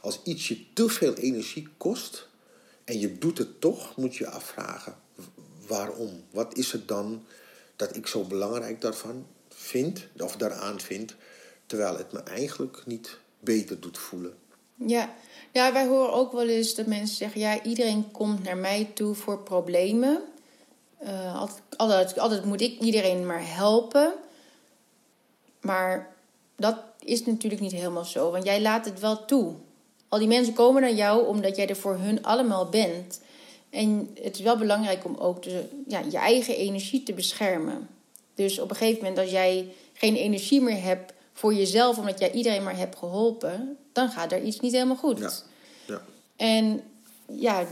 [0.00, 2.28] Als iets je te veel energie kost
[2.84, 4.96] en je doet het toch, moet je je afvragen
[5.66, 6.24] waarom.
[6.30, 7.24] Wat is het dan
[7.76, 11.14] dat ik zo belangrijk daarvan vind, of daaraan vind,
[11.66, 14.34] terwijl het me eigenlijk niet beter doet voelen.
[14.74, 15.14] Ja.
[15.52, 19.14] ja, wij horen ook wel eens dat mensen zeggen: ja, iedereen komt naar mij toe
[19.14, 20.22] voor problemen.
[21.02, 24.14] Uh, altijd, altijd, altijd moet ik iedereen maar helpen.
[25.60, 26.14] Maar
[26.56, 29.54] dat is natuurlijk niet helemaal zo, want jij laat het wel toe.
[30.08, 33.20] Al die mensen komen naar jou omdat jij er voor hun allemaal bent.
[33.70, 37.88] En het is wel belangrijk om ook de, ja, je eigen energie te beschermen.
[38.34, 42.32] Dus op een gegeven moment, als jij geen energie meer hebt voor jezelf, omdat jij
[42.32, 45.18] iedereen maar hebt geholpen, dan gaat er iets niet helemaal goed.
[45.18, 45.32] Ja.
[45.86, 46.02] ja.
[46.36, 46.82] En
[47.32, 47.66] ja,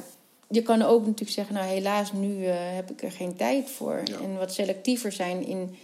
[0.49, 4.03] je kan ook natuurlijk zeggen, nou helaas, nu uh, heb ik er geen tijd voor.
[4.23, 5.77] En wat selectiever zijn in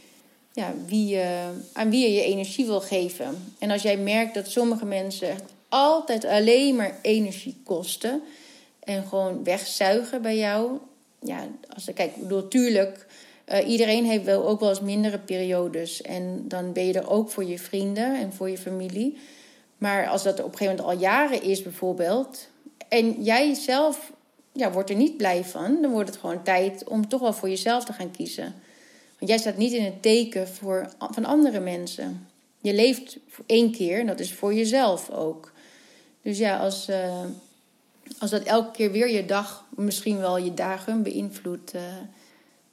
[0.52, 3.52] ja, wie, uh, aan wie je je energie wil geven.
[3.58, 5.36] En als jij merkt dat sommige mensen
[5.68, 8.22] altijd alleen maar energie kosten
[8.90, 10.78] en gewoon wegzuigen bij jou.
[11.20, 13.06] Ja, als, kijk, ik bedoel, tuurlijk
[13.52, 16.02] Uh, iedereen heeft wel ook wel eens mindere periodes.
[16.02, 19.18] En dan ben je er ook voor je vrienden en voor je familie.
[19.78, 22.48] Maar als dat op een gegeven moment al jaren is, bijvoorbeeld.
[22.88, 24.12] En jij zelf
[24.52, 25.82] ja, wordt er niet blij van.
[25.82, 28.54] Dan wordt het gewoon tijd om toch wel voor jezelf te gaan kiezen.
[29.18, 32.28] Want jij staat niet in het teken voor, van andere mensen.
[32.60, 35.52] Je leeft één keer en dat is voor jezelf ook.
[36.22, 37.24] Dus ja, als, uh,
[38.18, 41.74] als dat elke keer weer je dag, misschien wel je dagen beïnvloedt.
[41.74, 41.82] Uh,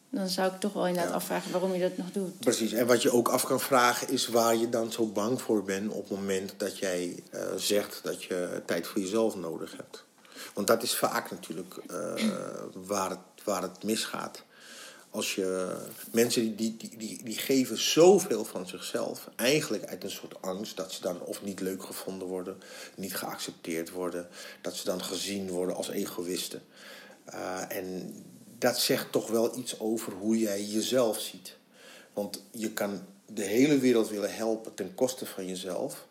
[0.09, 2.39] dan zou ik toch wel inderdaad afvragen waarom je dat nog doet.
[2.39, 5.63] Precies, en wat je ook af kan vragen is waar je dan zo bang voor
[5.63, 10.05] bent op het moment dat jij uh, zegt dat je tijd voor jezelf nodig hebt.
[10.53, 11.75] Want dat is vaak natuurlijk
[12.73, 14.43] waar, het, waar het misgaat
[15.09, 15.77] als je
[16.11, 20.91] mensen die, die, die, die geven zoveel van zichzelf, eigenlijk uit een soort angst dat
[20.91, 22.57] ze dan of niet leuk gevonden worden,
[22.95, 24.27] niet geaccepteerd worden,
[24.61, 26.61] dat ze dan gezien worden als egoïsten.
[27.33, 28.15] Uh, en
[28.57, 31.57] dat zegt toch wel iets over hoe jij jezelf ziet.
[32.13, 36.06] Want je kan de hele wereld willen helpen ten koste van jezelf.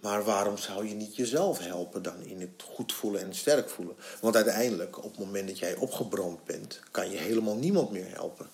[0.00, 3.96] Maar waarom zou je niet jezelf helpen dan in het goed voelen en sterk voelen?
[4.20, 8.48] Want uiteindelijk, op het moment dat jij opgebrand bent, kan je helemaal niemand meer helpen.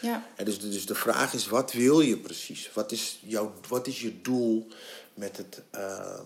[0.00, 0.26] Ja.
[0.36, 2.70] En dus, dus de vraag is, wat wil je precies?
[2.72, 4.66] Wat is, jouw, wat is je doel
[5.14, 6.20] met het uh,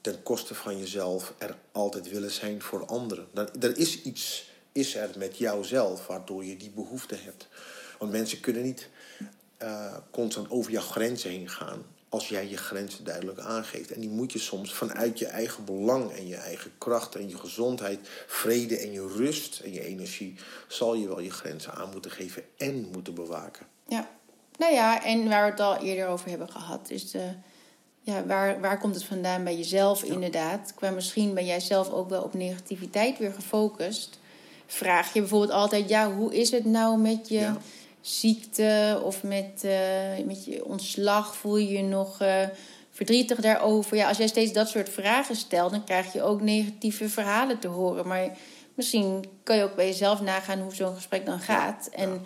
[0.00, 3.26] ten koste van jezelf er altijd willen zijn voor anderen?
[3.34, 7.48] Er, er is iets is er met jouzelf waardoor je die behoefte hebt.
[7.98, 8.88] Want mensen kunnen niet
[9.62, 11.84] uh, constant over jouw grenzen heen gaan
[12.14, 13.92] als jij je grenzen duidelijk aangeeft.
[13.92, 17.38] En die moet je soms vanuit je eigen belang en je eigen kracht en je
[17.38, 20.34] gezondheid, vrede en je rust en je energie,
[20.68, 23.66] zal je wel je grenzen aan moeten geven en moeten bewaken.
[23.88, 24.08] Ja,
[24.58, 27.30] nou ja, en waar we het al eerder over hebben gehad, is de,
[28.00, 30.72] ja, waar, waar komt het vandaan bij jezelf inderdaad?
[30.74, 34.18] Qua misschien ben jij zelf ook wel op negativiteit weer gefocust.
[34.66, 37.52] Vraag je bijvoorbeeld altijd, ja, hoe is het nou met je
[38.06, 41.36] ziekte of met, uh, met je ontslag?
[41.36, 42.42] Voel je je nog uh,
[42.90, 43.96] verdrietig daarover?
[43.96, 47.68] Ja, als jij steeds dat soort vragen stelt, dan krijg je ook negatieve verhalen te
[47.68, 48.08] horen.
[48.08, 48.36] Maar
[48.74, 51.88] misschien kan je ook bij jezelf nagaan hoe zo'n gesprek dan gaat.
[51.92, 52.20] en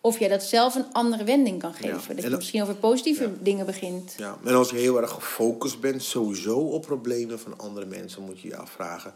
[0.00, 2.16] of jij dat zelf een andere wending kan geven.
[2.16, 4.14] Dat je misschien over positieve dingen begint.
[4.16, 8.40] Ja, en als je heel erg gefocust bent sowieso op problemen van andere mensen, moet
[8.40, 9.12] je je afvragen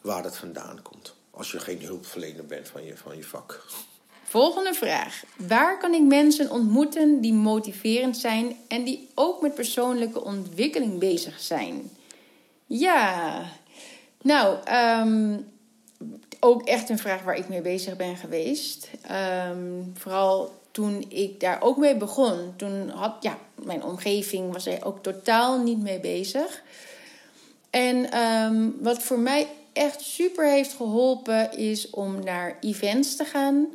[0.00, 1.14] waar dat vandaan komt.
[1.30, 3.64] Als je geen hulpverlener bent van je, van je vak.
[4.30, 5.22] Volgende vraag.
[5.36, 11.40] Waar kan ik mensen ontmoeten die motiverend zijn en die ook met persoonlijke ontwikkeling bezig
[11.40, 11.90] zijn?
[12.66, 13.42] Ja,
[14.22, 15.36] nou, ehm,
[16.40, 18.90] ook echt een vraag waar ik mee bezig ben geweest.
[19.02, 22.52] Ehm, vooral toen ik daar ook mee begon.
[22.56, 26.62] Toen had, ja, mijn omgeving was er ook totaal niet mee bezig.
[27.70, 33.68] En ehm, wat voor mij echt super heeft geholpen is om naar events te gaan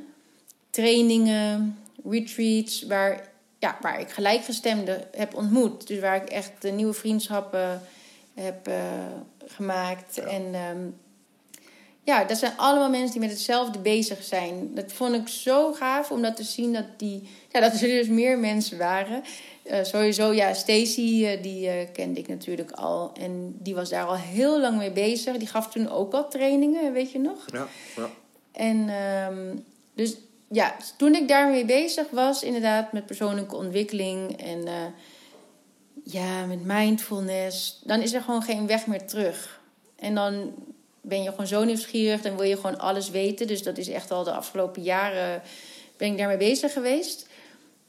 [0.76, 5.88] trainingen, retreats, waar, ja, waar ik gelijkgestemden heb ontmoet.
[5.88, 7.82] Dus waar ik echt nieuwe vriendschappen
[8.34, 8.76] heb uh,
[9.46, 10.18] gemaakt.
[10.18, 10.96] En um,
[12.04, 14.74] ja, dat zijn allemaal mensen die met hetzelfde bezig zijn.
[14.74, 18.08] Dat vond ik zo gaaf om dat te zien dat, die, ja, dat er dus
[18.08, 19.24] meer mensen waren.
[19.66, 23.12] Uh, sowieso, ja, Stacy, uh, die uh, kende ik natuurlijk al.
[23.20, 25.38] En die was daar al heel lang mee bezig.
[25.38, 27.46] Die gaf toen ook al trainingen, weet je nog?
[27.52, 27.68] Ja.
[27.96, 28.10] ja.
[28.52, 30.18] En um, dus
[30.56, 34.74] ja, toen ik daarmee bezig was, inderdaad, met persoonlijke ontwikkeling en uh,
[36.04, 39.62] ja, met mindfulness, dan is er gewoon geen weg meer terug.
[39.96, 40.54] En dan
[41.02, 43.48] ben je gewoon zo nieuwsgierig, dan wil je gewoon alles weten.
[43.48, 45.42] Dus dat is echt al de afgelopen jaren
[45.98, 47.28] ben ik daarmee bezig geweest.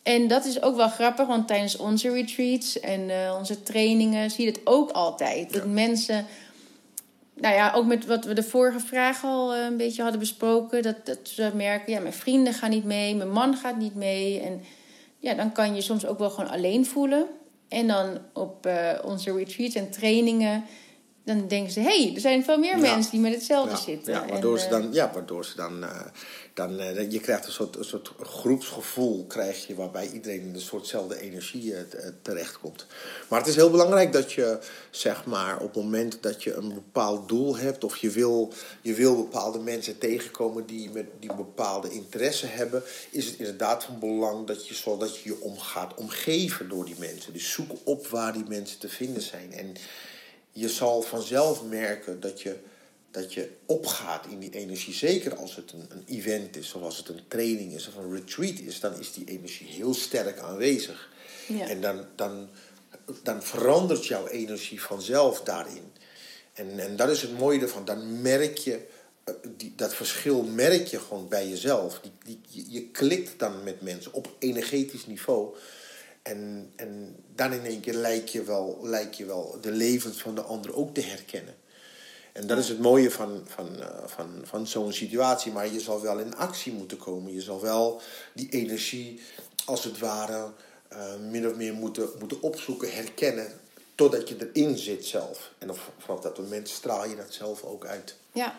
[0.02, 4.44] En dat is ook wel grappig, want tijdens onze retreats en uh, onze trainingen zie
[4.44, 5.52] je het ook altijd.
[5.52, 6.26] Dat mensen
[7.36, 10.82] nou ja, ook met wat we de vorige vraag al eh, een beetje hadden besproken.
[10.82, 14.40] Dat, dat ze merken, ja, mijn vrienden gaan niet mee, mijn man gaat niet mee.
[14.40, 14.62] En
[15.18, 17.26] ja, dan kan je soms ook wel gewoon alleen voelen.
[17.68, 20.64] En dan op uh, onze retreats en trainingen
[21.26, 24.12] dan denken ze, hé, hey, er zijn veel meer mensen die met hetzelfde zitten.
[24.12, 26.00] Ja, waardoor, ze eh, dan, ja, waardoor ze dan, uh,
[26.56, 30.60] dan uh, je krijgt een soort, een soort groepsgevoel, krijg je, waarbij iedereen in een
[30.60, 31.74] soortzelfde energie
[32.22, 32.86] terechtkomt.
[33.28, 34.58] Maar het is heel belangrijk dat je,
[34.90, 38.94] zeg maar, op het moment dat je een bepaald doel hebt, of je wil, je
[38.94, 44.46] wil bepaalde mensen tegenkomen die, met, die bepaalde interesse hebben, is het inderdaad van belang
[44.46, 47.32] dat je, zodat je je omgaat omgeven door die mensen.
[47.32, 49.52] Dus zoek op waar die mensen te vinden zijn.
[49.52, 49.74] En
[50.52, 52.56] je zal vanzelf merken dat je,
[53.10, 54.94] dat je opgaat in die energie.
[54.94, 58.14] Zeker als het een, een event is, of als het een training is, of een
[58.14, 61.10] retreat is, dan is die energie heel sterk aanwezig.
[61.46, 61.68] Ja.
[61.68, 62.48] En dan, dan,
[63.22, 65.92] dan verandert jouw energie vanzelf daarin.
[66.52, 67.84] En, en dat is het mooie ervan.
[67.84, 68.86] Dan merk je
[69.56, 72.00] die, dat verschil merk je gewoon bij jezelf.
[72.00, 75.56] Die, die, je klikt dan met mensen op energetisch niveau.
[76.22, 80.34] En, en dan in één keer lijkt je, wel, lijkt je wel de levens van
[80.34, 81.54] de ander ook te herkennen.
[82.36, 85.52] En dat is het mooie van, van, uh, van, van zo'n situatie.
[85.52, 87.32] Maar je zal wel in actie moeten komen.
[87.32, 88.00] Je zal wel
[88.32, 89.20] die energie,
[89.64, 90.50] als het ware,
[90.92, 90.98] uh,
[91.30, 93.60] min of meer moeten, moeten opzoeken, herkennen.
[93.94, 95.50] Totdat je erin zit zelf.
[95.58, 98.16] En vanaf dat moment straal je dat zelf ook uit.
[98.32, 98.58] Ja.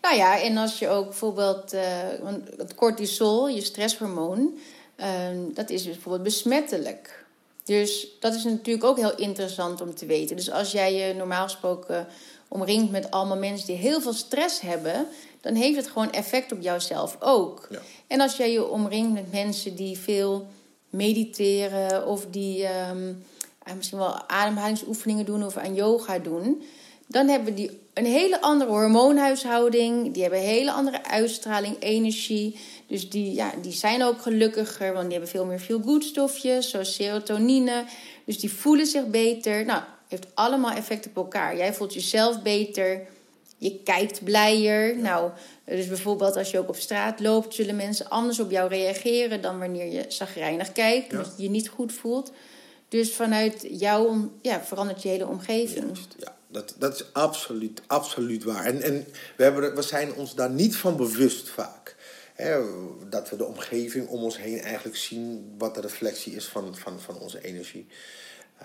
[0.00, 1.74] Nou ja, en als je ook bijvoorbeeld...
[1.74, 1.80] Uh,
[2.56, 4.58] het cortisol, je stresshormoon...
[4.96, 7.24] Ehm, dat is dus bijvoorbeeld besmettelijk.
[7.64, 10.36] Dus dat is natuurlijk ook heel interessant om te weten.
[10.36, 12.06] Dus als jij je normaal gesproken
[12.52, 15.06] omringt met allemaal mensen die heel veel stress hebben,
[15.40, 17.66] dan heeft het gewoon effect op jouzelf ook.
[17.70, 17.78] Ja.
[18.06, 20.46] En als jij je omringt met mensen die veel
[20.90, 23.24] mediteren of die um,
[23.76, 26.62] misschien wel ademhalingsoefeningen doen of aan yoga doen,
[27.06, 30.12] dan hebben die een hele andere hormoonhuishouding.
[30.12, 32.58] Die hebben een hele andere uitstraling, energie.
[32.86, 36.94] Dus die, ja, die zijn ook gelukkiger, want die hebben veel meer feel-good stofjes, zoals
[36.94, 37.84] serotonine.
[38.24, 39.64] Dus die voelen zich beter.
[39.64, 39.82] Nou,
[40.12, 41.56] heeft allemaal effect op elkaar.
[41.56, 43.06] Jij voelt jezelf beter.
[43.58, 44.96] Je kijkt blijer.
[44.96, 45.30] Nou,
[45.64, 49.58] dus bijvoorbeeld als je ook op straat loopt, zullen mensen anders op jou reageren dan
[49.58, 51.16] wanneer je zagrijnig kijkt, ja.
[51.18, 52.32] omdat je je niet goed voelt.
[52.88, 55.98] Dus vanuit jou ja, verandert je hele omgeving.
[56.18, 58.64] ja, dat, dat is absoluut, absoluut waar.
[58.64, 61.96] En, en we, hebben, we zijn ons daar niet van bewust vaak.
[62.34, 62.60] Hè,
[63.08, 67.00] dat we de omgeving om ons heen eigenlijk zien wat de reflectie is van, van,
[67.00, 67.86] van onze energie.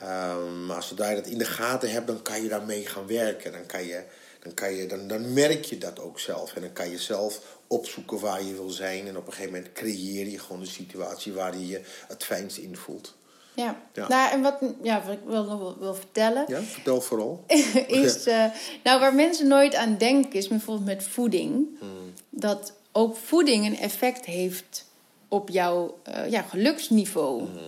[0.04, 3.52] Um, maar zodra je dat in de gaten hebt, dan kan je daarmee gaan werken.
[3.52, 4.04] Dan, kan je,
[4.44, 6.56] dan, kan je, dan, dan merk je dat ook zelf.
[6.56, 9.08] En dan kan je zelf opzoeken waar je wil zijn.
[9.08, 12.58] En op een gegeven moment creëer je gewoon de situatie waar je je het fijnst
[12.58, 13.16] in voelt.
[13.54, 13.82] Ja.
[13.94, 14.08] ja.
[14.08, 16.46] Nou, en wat, ja, wat ik wil nog wil vertellen.
[16.48, 17.44] Ja, vertel vooral.
[17.88, 18.46] is, uh,
[18.84, 21.68] nou, waar mensen nooit aan denken, is bijvoorbeeld met voeding.
[21.80, 22.14] Hmm.
[22.30, 24.86] Dat ook voeding een effect heeft
[25.28, 27.40] op jouw uh, ja, geluksniveau.
[27.40, 27.60] Hmm.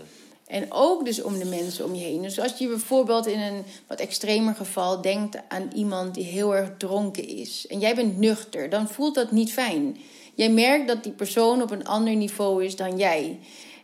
[0.49, 2.21] En ook dus om de mensen om je heen.
[2.21, 6.69] Dus als je bijvoorbeeld in een wat extremer geval denkt aan iemand die heel erg
[6.77, 7.67] dronken is.
[7.67, 9.97] En jij bent nuchter, dan voelt dat niet fijn.
[10.33, 13.39] Jij merkt dat die persoon op een ander niveau is dan jij.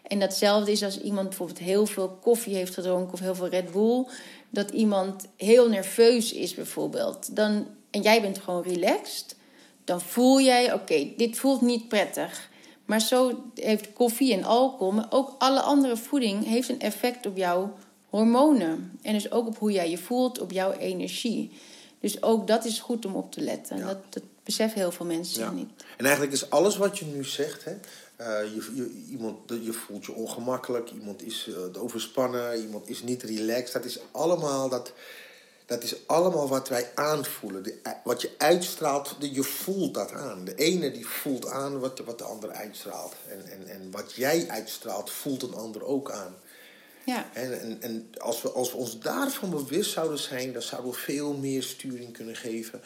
[0.08, 3.72] En datzelfde is als iemand bijvoorbeeld heel veel koffie heeft gedronken of heel veel Red
[3.72, 4.06] Bull.
[4.50, 7.36] Dat iemand heel nerveus is bijvoorbeeld.
[7.36, 9.36] Dan, en jij bent gewoon relaxed.
[9.84, 12.50] Dan voel jij, oké, dit voelt niet prettig.
[12.86, 17.38] Maar zo heeft koffie en alcohol, maar ook alle andere voeding, heeft een effect op
[17.38, 17.74] jouw
[18.10, 19.00] hormonen.
[19.02, 21.52] En dus ook op hoe jij je voelt, op jouw energie.
[22.00, 23.80] Dus ook dat is goed om op te letten.
[23.80, 25.52] Dat, dat beseffen heel veel mensen ja.
[25.52, 25.70] niet.
[25.98, 30.06] En eigenlijk is alles wat je nu zegt, hè, uh, je, je, iemand, je voelt
[30.06, 33.74] je ongemakkelijk, iemand is uh, overspannen, iemand is niet relaxed.
[33.74, 34.94] Dat is allemaal dat
[35.66, 37.64] dat is allemaal wat wij aanvoelen.
[37.64, 40.46] De, wat je uitstraalt, je voelt dat aan.
[40.46, 43.14] De ene die voelt aan wat, wat de ander uitstraalt.
[43.30, 46.36] En, en, en wat jij uitstraalt, voelt een ander ook aan.
[47.06, 47.30] Ja.
[47.34, 50.98] En, en, en als, we, als we ons daarvan bewust zouden zijn, dan zouden we
[50.98, 52.82] veel meer sturing kunnen geven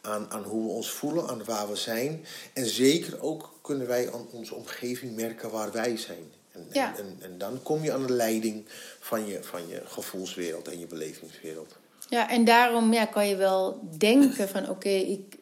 [0.00, 2.24] aan, aan hoe we ons voelen, aan waar we zijn.
[2.52, 6.32] En zeker ook kunnen wij aan onze omgeving merken waar wij zijn.
[6.52, 6.96] En, ja.
[6.96, 8.64] en, en, dan kom je aan de leiding
[9.00, 11.76] van je, van je gevoelswereld en je belevingswereld.
[12.08, 15.36] Ja, en daarom ja, kan je wel denken van oké, ik,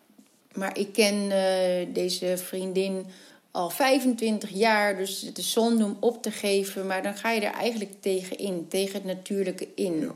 [0.52, 3.06] maar ik ken uh, deze vriendin
[3.50, 6.86] al 25 jaar, dus het is zonde om op te geven.
[6.86, 10.00] Maar dan ga je er eigenlijk tegen in, tegen het natuurlijke in.
[10.00, 10.14] Ja.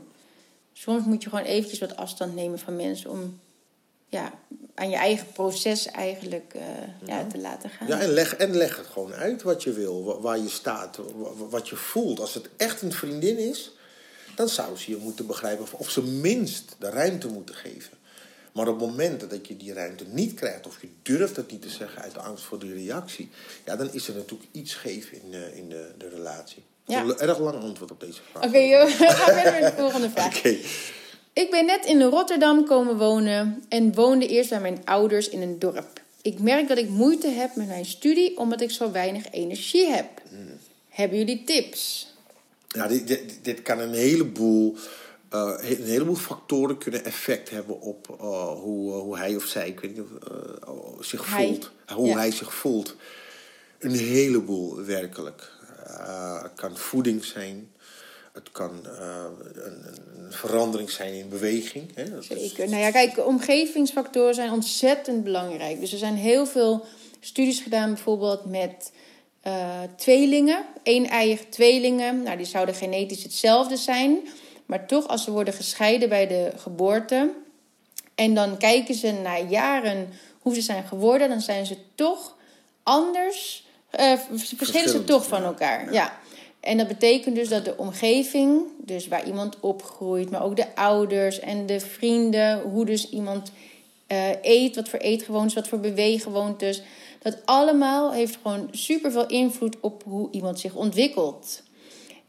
[0.73, 3.39] Soms moet je gewoon eventjes wat afstand nemen van mensen om
[4.09, 4.33] ja,
[4.75, 6.61] aan je eigen proces eigenlijk uh,
[7.07, 7.19] ja.
[7.19, 7.27] ja.
[7.27, 7.87] te laten gaan.
[7.87, 10.99] Ja, en leg, en leg het gewoon uit wat je wil, waar je staat,
[11.49, 12.19] wat je voelt.
[12.19, 13.71] Als het echt een vriendin is,
[14.37, 17.97] dan zou ze je moeten begrijpen of ze minst de ruimte moeten geven.
[18.51, 21.69] Maar op momenten dat je die ruimte niet krijgt, of je durft het niet te
[21.69, 23.29] zeggen uit angst voor de reactie,
[23.65, 26.63] ja, dan is er natuurlijk iets scheef in, de, in de, de relatie.
[26.85, 27.01] Ja.
[27.03, 28.43] Een erg lang antwoord op deze vraag.
[28.43, 30.37] Oké, okay, we gaan verder met de volgende vraag.
[30.37, 30.59] Okay.
[31.33, 35.59] Ik ben net in Rotterdam komen wonen en woonde eerst bij mijn ouders in een
[35.59, 36.01] dorp.
[36.21, 40.07] Ik merk dat ik moeite heb met mijn studie omdat ik zo weinig energie heb.
[40.29, 40.59] Hmm.
[40.89, 42.07] Hebben jullie tips?
[42.67, 44.77] Ja, dit, dit, dit kan een heleboel,
[45.33, 49.67] uh, een heleboel factoren kunnen effect hebben op uh, hoe, uh, hoe hij of zij
[49.67, 50.07] ik weet niet,
[50.99, 51.45] zich hij.
[51.45, 51.71] voelt.
[51.93, 52.95] Hoe hij zich voelt.
[53.79, 55.51] Een heleboel werkelijk.
[56.41, 57.71] het kan voeding zijn.
[58.33, 61.95] Het kan een, een, verandering zijn in beweging.
[61.95, 62.21] Hè?
[62.21, 62.69] Zeker.
[62.69, 65.79] Nou ja, kijk, omgevingsfactoren zijn ontzettend belangrijk.
[65.79, 66.85] Dus er zijn heel veel
[67.19, 68.91] studies gedaan, bijvoorbeeld met
[69.47, 69.53] uh,
[69.95, 72.23] tweelingen, een-eiige tweelingen.
[72.23, 74.17] Nou, die zouden genetisch hetzelfde zijn.
[74.65, 77.33] Maar toch, als ze worden gescheiden bij de geboorte.
[78.15, 82.35] En dan kijken ze na jaren hoe ze zijn geworden, dan zijn ze toch
[82.83, 83.65] anders.
[83.99, 84.13] Uh,
[84.55, 85.93] verschillen ze toch van elkaar.
[85.93, 86.19] Ja.
[86.59, 91.39] En dat betekent dus dat de omgeving, dus waar iemand opgroeit, maar ook de ouders
[91.39, 93.51] en de vrienden, hoe dus iemand
[94.07, 96.81] uh, eet, wat voor eetgewoontes, wat voor beweeggewoontes,
[97.31, 101.63] dat allemaal heeft gewoon super veel invloed op hoe iemand zich ontwikkelt.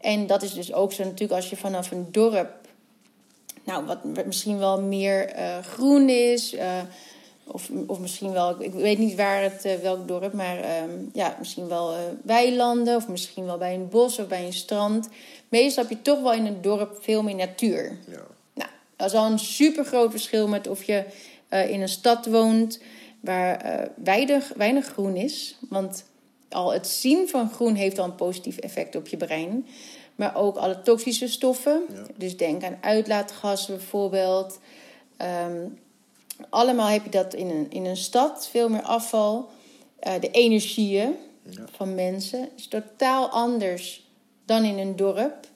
[0.00, 2.50] En dat is dus ook zo natuurlijk als je vanaf een dorp,
[3.64, 6.54] nou, wat misschien wel meer uh, groen is.
[6.54, 6.80] Uh,
[7.46, 11.36] of, of misschien wel, ik weet niet waar het, uh, welk dorp, maar ehm, ja,
[11.38, 12.96] misschien wel weilanden.
[12.96, 15.08] Of misschien wel bij een bos of bij een strand.
[15.48, 17.98] Meestal heb je toch wel in een dorp veel meer natuur.
[18.06, 18.26] Ja.
[18.54, 21.04] Nou, dat is al een super groot verschil met of je
[21.48, 22.80] in een stad woont
[23.20, 25.56] waar weinig, weinig groen is.
[25.68, 26.04] Want
[26.48, 29.66] al het zien van groen heeft al een positief effect op je brein.
[30.16, 31.82] Maar ook alle toxische stoffen.
[32.16, 34.58] Dus denk aan uitlaatgassen bijvoorbeeld.
[35.16, 35.66] Ehm,
[36.48, 39.50] allemaal heb je dat in een, in een stad, veel meer afval.
[40.06, 41.14] Uh, de energieën
[41.70, 44.06] van mensen is totaal anders
[44.44, 45.46] dan in een dorp.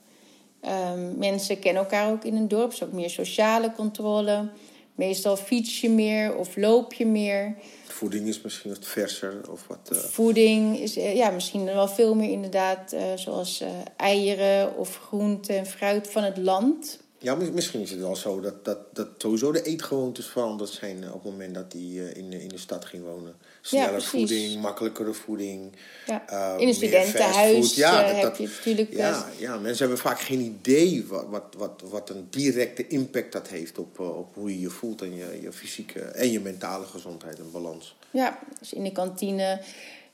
[0.94, 4.48] Um, mensen kennen elkaar ook in een dorp, is ook meer sociale controle.
[4.94, 7.54] Meestal fiets je meer of loop je meer.
[7.86, 9.90] Voeding is misschien wat verser of wat...
[9.92, 9.98] Uh...
[9.98, 13.62] Voeding is uh, ja, misschien wel veel meer inderdaad, uh, zoals
[13.96, 17.01] eieren of groente en fruit van het land.
[17.22, 21.22] Ja, misschien is het wel zo dat, dat, dat sowieso de eetgewoontes veranderd zijn op
[21.22, 21.82] het moment dat hij
[22.14, 23.34] in, de, in de stad ging wonen.
[23.60, 25.72] Sneller ja, voeding, makkelijkere voeding.
[26.06, 26.24] Ja.
[26.30, 30.40] Uh, in een studentenhuis ja, dat, heb je natuurlijk ja, ja, mensen hebben vaak geen
[30.40, 34.70] idee wat, wat, wat, wat een directe impact dat heeft op, op hoe je je
[34.70, 37.96] voelt en je, je fysieke en je mentale gezondheid en balans.
[38.10, 39.60] Ja, dus in de kantine.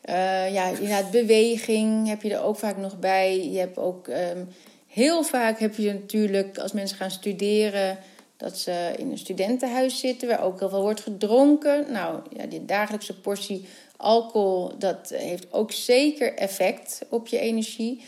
[0.09, 3.49] Uh, ja, inderdaad, beweging heb je er ook vaak nog bij.
[3.51, 4.49] Je hebt ook um,
[4.89, 7.99] heel vaak heb je natuurlijk als mensen gaan studeren
[8.37, 11.93] dat ze in een studentenhuis zitten waar ook heel veel wordt gedronken.
[11.93, 13.67] Nou, ja, die dagelijkse portie
[13.97, 18.03] alcohol, dat heeft ook zeker effect op je energie.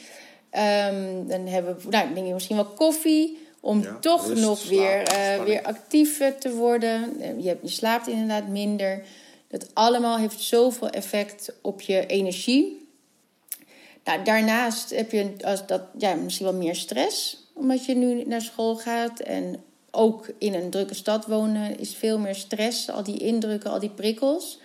[0.52, 5.44] Um, dan hebben we, nou, denk je misschien wel koffie, om toch nog weer, uh,
[5.44, 7.16] weer actief te worden.
[7.38, 9.02] Je, hebt, je slaapt inderdaad minder.
[9.48, 12.79] Dat allemaal heeft zoveel effect op je energie.
[14.04, 18.40] Nou, daarnaast heb je als dat, ja, misschien wel meer stress, omdat je nu naar
[18.40, 19.20] school gaat.
[19.20, 23.80] En ook in een drukke stad wonen is veel meer stress, al die indrukken, al
[23.80, 24.60] die prikkels.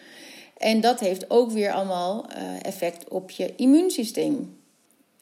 [0.58, 4.58] En dat heeft ook weer allemaal uh, effect op je immuunsysteem.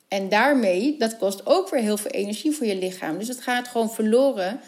[0.07, 3.17] En daarmee, dat kost ook weer heel veel energie voor je lichaam.
[3.17, 4.59] Dus het gaat gewoon verloren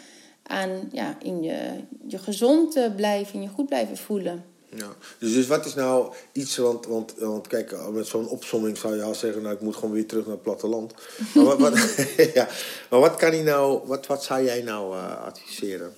[0.42, 1.58] aan ja, in je,
[2.06, 4.44] je gezond blijven, in je goed blijven voelen.
[4.76, 8.96] Ja, dus, dus wat is nou iets, want, want, want kijk, met zo'n opsomming zou
[8.96, 10.94] je al zeggen, nou ik moet gewoon weer terug naar het platteland.
[11.34, 11.74] Maar wat, wat
[12.34, 12.48] ja,
[12.90, 15.92] maar wat kan hij nou, wat, wat zou jij nou uh, adviseren?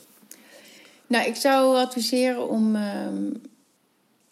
[1.07, 3.43] Nou, ik zou adviseren om um,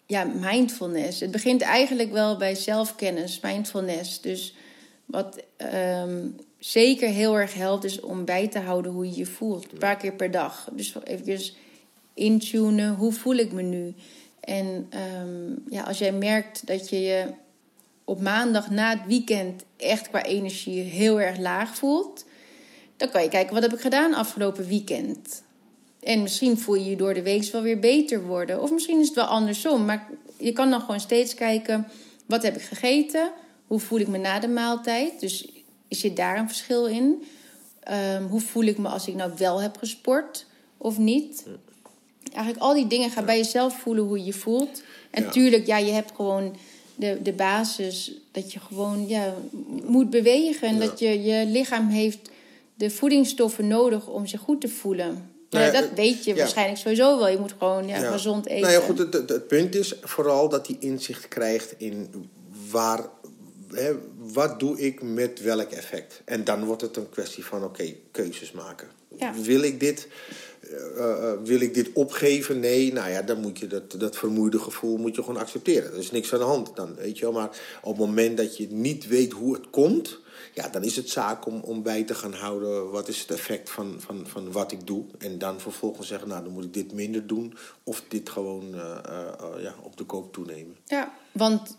[0.05, 1.19] ja, mindfulness.
[1.19, 4.21] Het begint eigenlijk wel bij zelfkennis, mindfulness.
[4.21, 4.55] Dus
[5.05, 5.43] wat
[5.73, 9.71] um, zeker heel erg helpt, is om bij te houden hoe je je voelt.
[9.71, 10.69] Een paar keer per dag.
[10.71, 11.53] Dus even
[12.13, 13.93] intunen, hoe voel ik me nu?
[14.39, 14.89] En
[15.21, 17.33] um, ja, als jij merkt dat je je
[18.03, 22.25] op maandag na het weekend echt qua energie heel erg laag voelt,
[22.97, 25.43] dan kan je kijken wat heb ik gedaan afgelopen weekend.
[25.99, 28.61] En misschien voel je je door de week wel weer beter worden.
[28.61, 29.85] Of misschien is het wel andersom.
[29.85, 30.07] Maar
[30.37, 31.87] je kan dan gewoon steeds kijken:
[32.25, 33.31] wat heb ik gegeten?
[33.67, 35.19] Hoe voel ik me na de maaltijd?
[35.19, 35.49] Dus
[35.87, 37.23] is je daar een verschil in?
[38.15, 40.45] Um, hoe voel ik me als ik nou wel heb gesport
[40.77, 41.45] of niet?
[42.33, 44.81] Eigenlijk al die dingen, ga bij jezelf voelen hoe je je voelt.
[45.09, 46.55] En tuurlijk, ja, je hebt gewoon
[46.95, 49.33] de, de basis dat je gewoon ja,
[49.85, 50.67] moet bewegen.
[50.67, 52.29] En dat je, je lichaam heeft
[52.75, 55.31] de voedingsstoffen nodig om zich goed te voelen.
[55.49, 57.27] Nou ja, dat weet je waarschijnlijk sowieso wel.
[57.27, 58.61] Je moet gewoon ja, gezond eten.
[58.61, 62.29] Nou ja, goed, het, het, het, punt is vooral dat hij inzicht krijgt in
[62.71, 63.05] waar,
[63.73, 66.21] hè, wat doe ik met welk effect.
[66.25, 68.87] En dan wordt het een kwestie van, oké, keuzes maken.
[69.41, 70.07] Wil ik dit
[70.97, 72.59] uh, wil ik dit opgeven?
[72.59, 75.91] Nee, nou ja, dan moet je dat, dat vermoeide gevoel moet je gewoon accepteren.
[75.91, 77.33] Er is niks aan de hand dan, weet je wel.
[77.33, 77.49] Maar
[77.81, 80.19] op het moment dat je niet weet hoe het komt...
[80.53, 82.91] ja, dan is het zaak om, om bij te gaan houden...
[82.91, 85.03] wat is het effect van, van, van wat ik doe.
[85.17, 87.57] En dan vervolgens zeggen, nou, dan moet ik dit minder doen...
[87.83, 88.97] of dit gewoon uh,
[89.59, 90.75] ja, op de koop toenemen.
[90.85, 91.75] Ja, want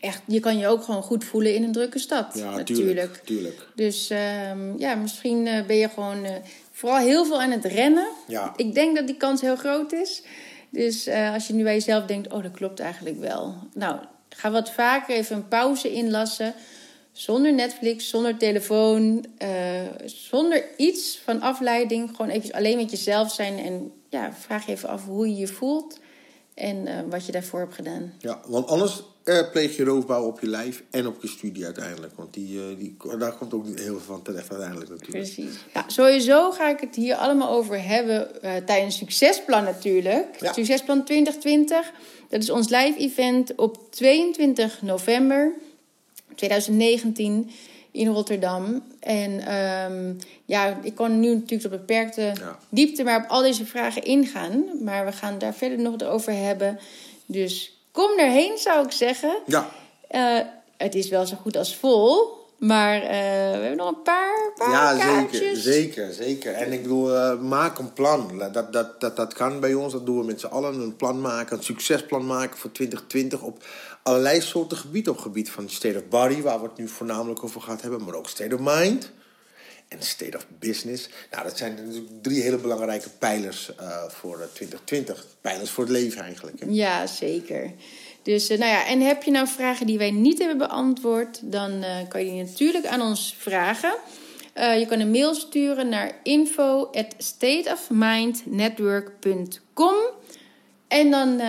[0.00, 2.34] echt, je kan je ook gewoon goed voelen in een drukke stad.
[2.34, 3.20] Ja, natuurlijk.
[3.24, 6.26] Tuurlijk, Dus uh, ja, misschien ben je gewoon
[6.72, 8.08] vooral heel veel aan het rennen.
[8.26, 8.52] Ja.
[8.56, 10.22] Ik denk dat die kans heel groot is.
[10.70, 13.54] Dus uh, als je nu bij jezelf denkt, oh, dat klopt eigenlijk wel.
[13.74, 13.98] Nou,
[14.28, 16.54] ga wat vaker even een pauze inlassen.
[17.12, 19.26] Zonder Netflix, zonder telefoon,
[20.04, 22.10] zonder iets van afleiding.
[22.10, 25.46] Gewoon even alleen met jezelf zijn en ja, vraag je even af hoe je je
[25.46, 26.00] voelt.
[26.54, 28.12] En uh, wat je daarvoor hebt gedaan.
[28.18, 32.12] Ja, want anders uh, pleeg je roofbouw op je lijf en op je studie uiteindelijk.
[32.16, 35.32] Want die, uh, die, daar komt ook niet heel veel van terecht uiteindelijk natuurlijk.
[35.32, 35.54] Precies.
[35.74, 38.28] Ja, sowieso ga ik het hier allemaal over hebben
[38.66, 40.36] tijdens Succesplan natuurlijk.
[40.40, 40.52] Ja.
[40.52, 41.92] Succesplan 2020.
[42.28, 45.52] Dat is ons live event op 22 november
[46.34, 47.50] 2019
[47.90, 48.82] in Rotterdam.
[49.00, 52.32] En um, ja, ik kan nu natuurlijk op beperkte
[52.68, 54.64] diepte maar op al deze vragen ingaan.
[54.80, 56.78] Maar we gaan daar verder nog over hebben.
[57.26, 59.38] Dus kom erheen, zou ik zeggen.
[59.46, 59.70] Ja.
[60.10, 62.40] Uh, het is wel zo goed als vol.
[62.58, 63.14] Maar uh, we
[63.58, 65.40] hebben nog een paar, paar ja, kaartjes.
[65.40, 66.52] zeker, zeker, zeker.
[66.52, 68.38] En ik bedoel, uh, maak een plan.
[68.52, 69.92] Dat, dat, dat, dat kan bij ons.
[69.92, 70.80] Dat doen we met z'n allen.
[70.80, 73.64] Een plan maken, een succesplan maken voor 2020 op
[74.02, 75.12] allerlei soorten gebieden.
[75.12, 78.04] Op het gebied van state of body, waar we het nu voornamelijk over gaan hebben.
[78.04, 79.10] Maar ook state of mind
[79.92, 81.08] en state of business.
[81.30, 85.26] Nou, dat zijn natuurlijk drie hele belangrijke pijlers uh, voor 2020.
[85.40, 86.60] Pijlers voor het leven eigenlijk.
[86.60, 86.66] Hè?
[86.68, 87.72] Ja, zeker.
[88.22, 91.70] Dus uh, nou ja, en heb je nou vragen die wij niet hebben beantwoord, dan
[91.70, 93.94] uh, kan je natuurlijk aan ons vragen.
[94.54, 99.94] je kan een mail sturen naar info at stateofmindnetwork.com.
[100.88, 101.40] En dan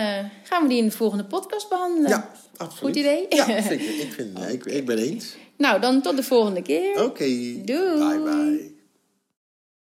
[0.42, 2.10] gaan we die in de volgende podcast behandelen.
[2.10, 2.78] Ja, absoluut.
[2.78, 3.26] Goed idee?
[3.28, 4.00] Ja, zeker.
[4.00, 5.34] Ik, vind, ik, ik ben eens.
[5.56, 7.04] Nou, dan tot de volgende keer.
[7.04, 7.24] Oké.
[7.64, 7.98] Doei.
[7.98, 8.73] Bye bye.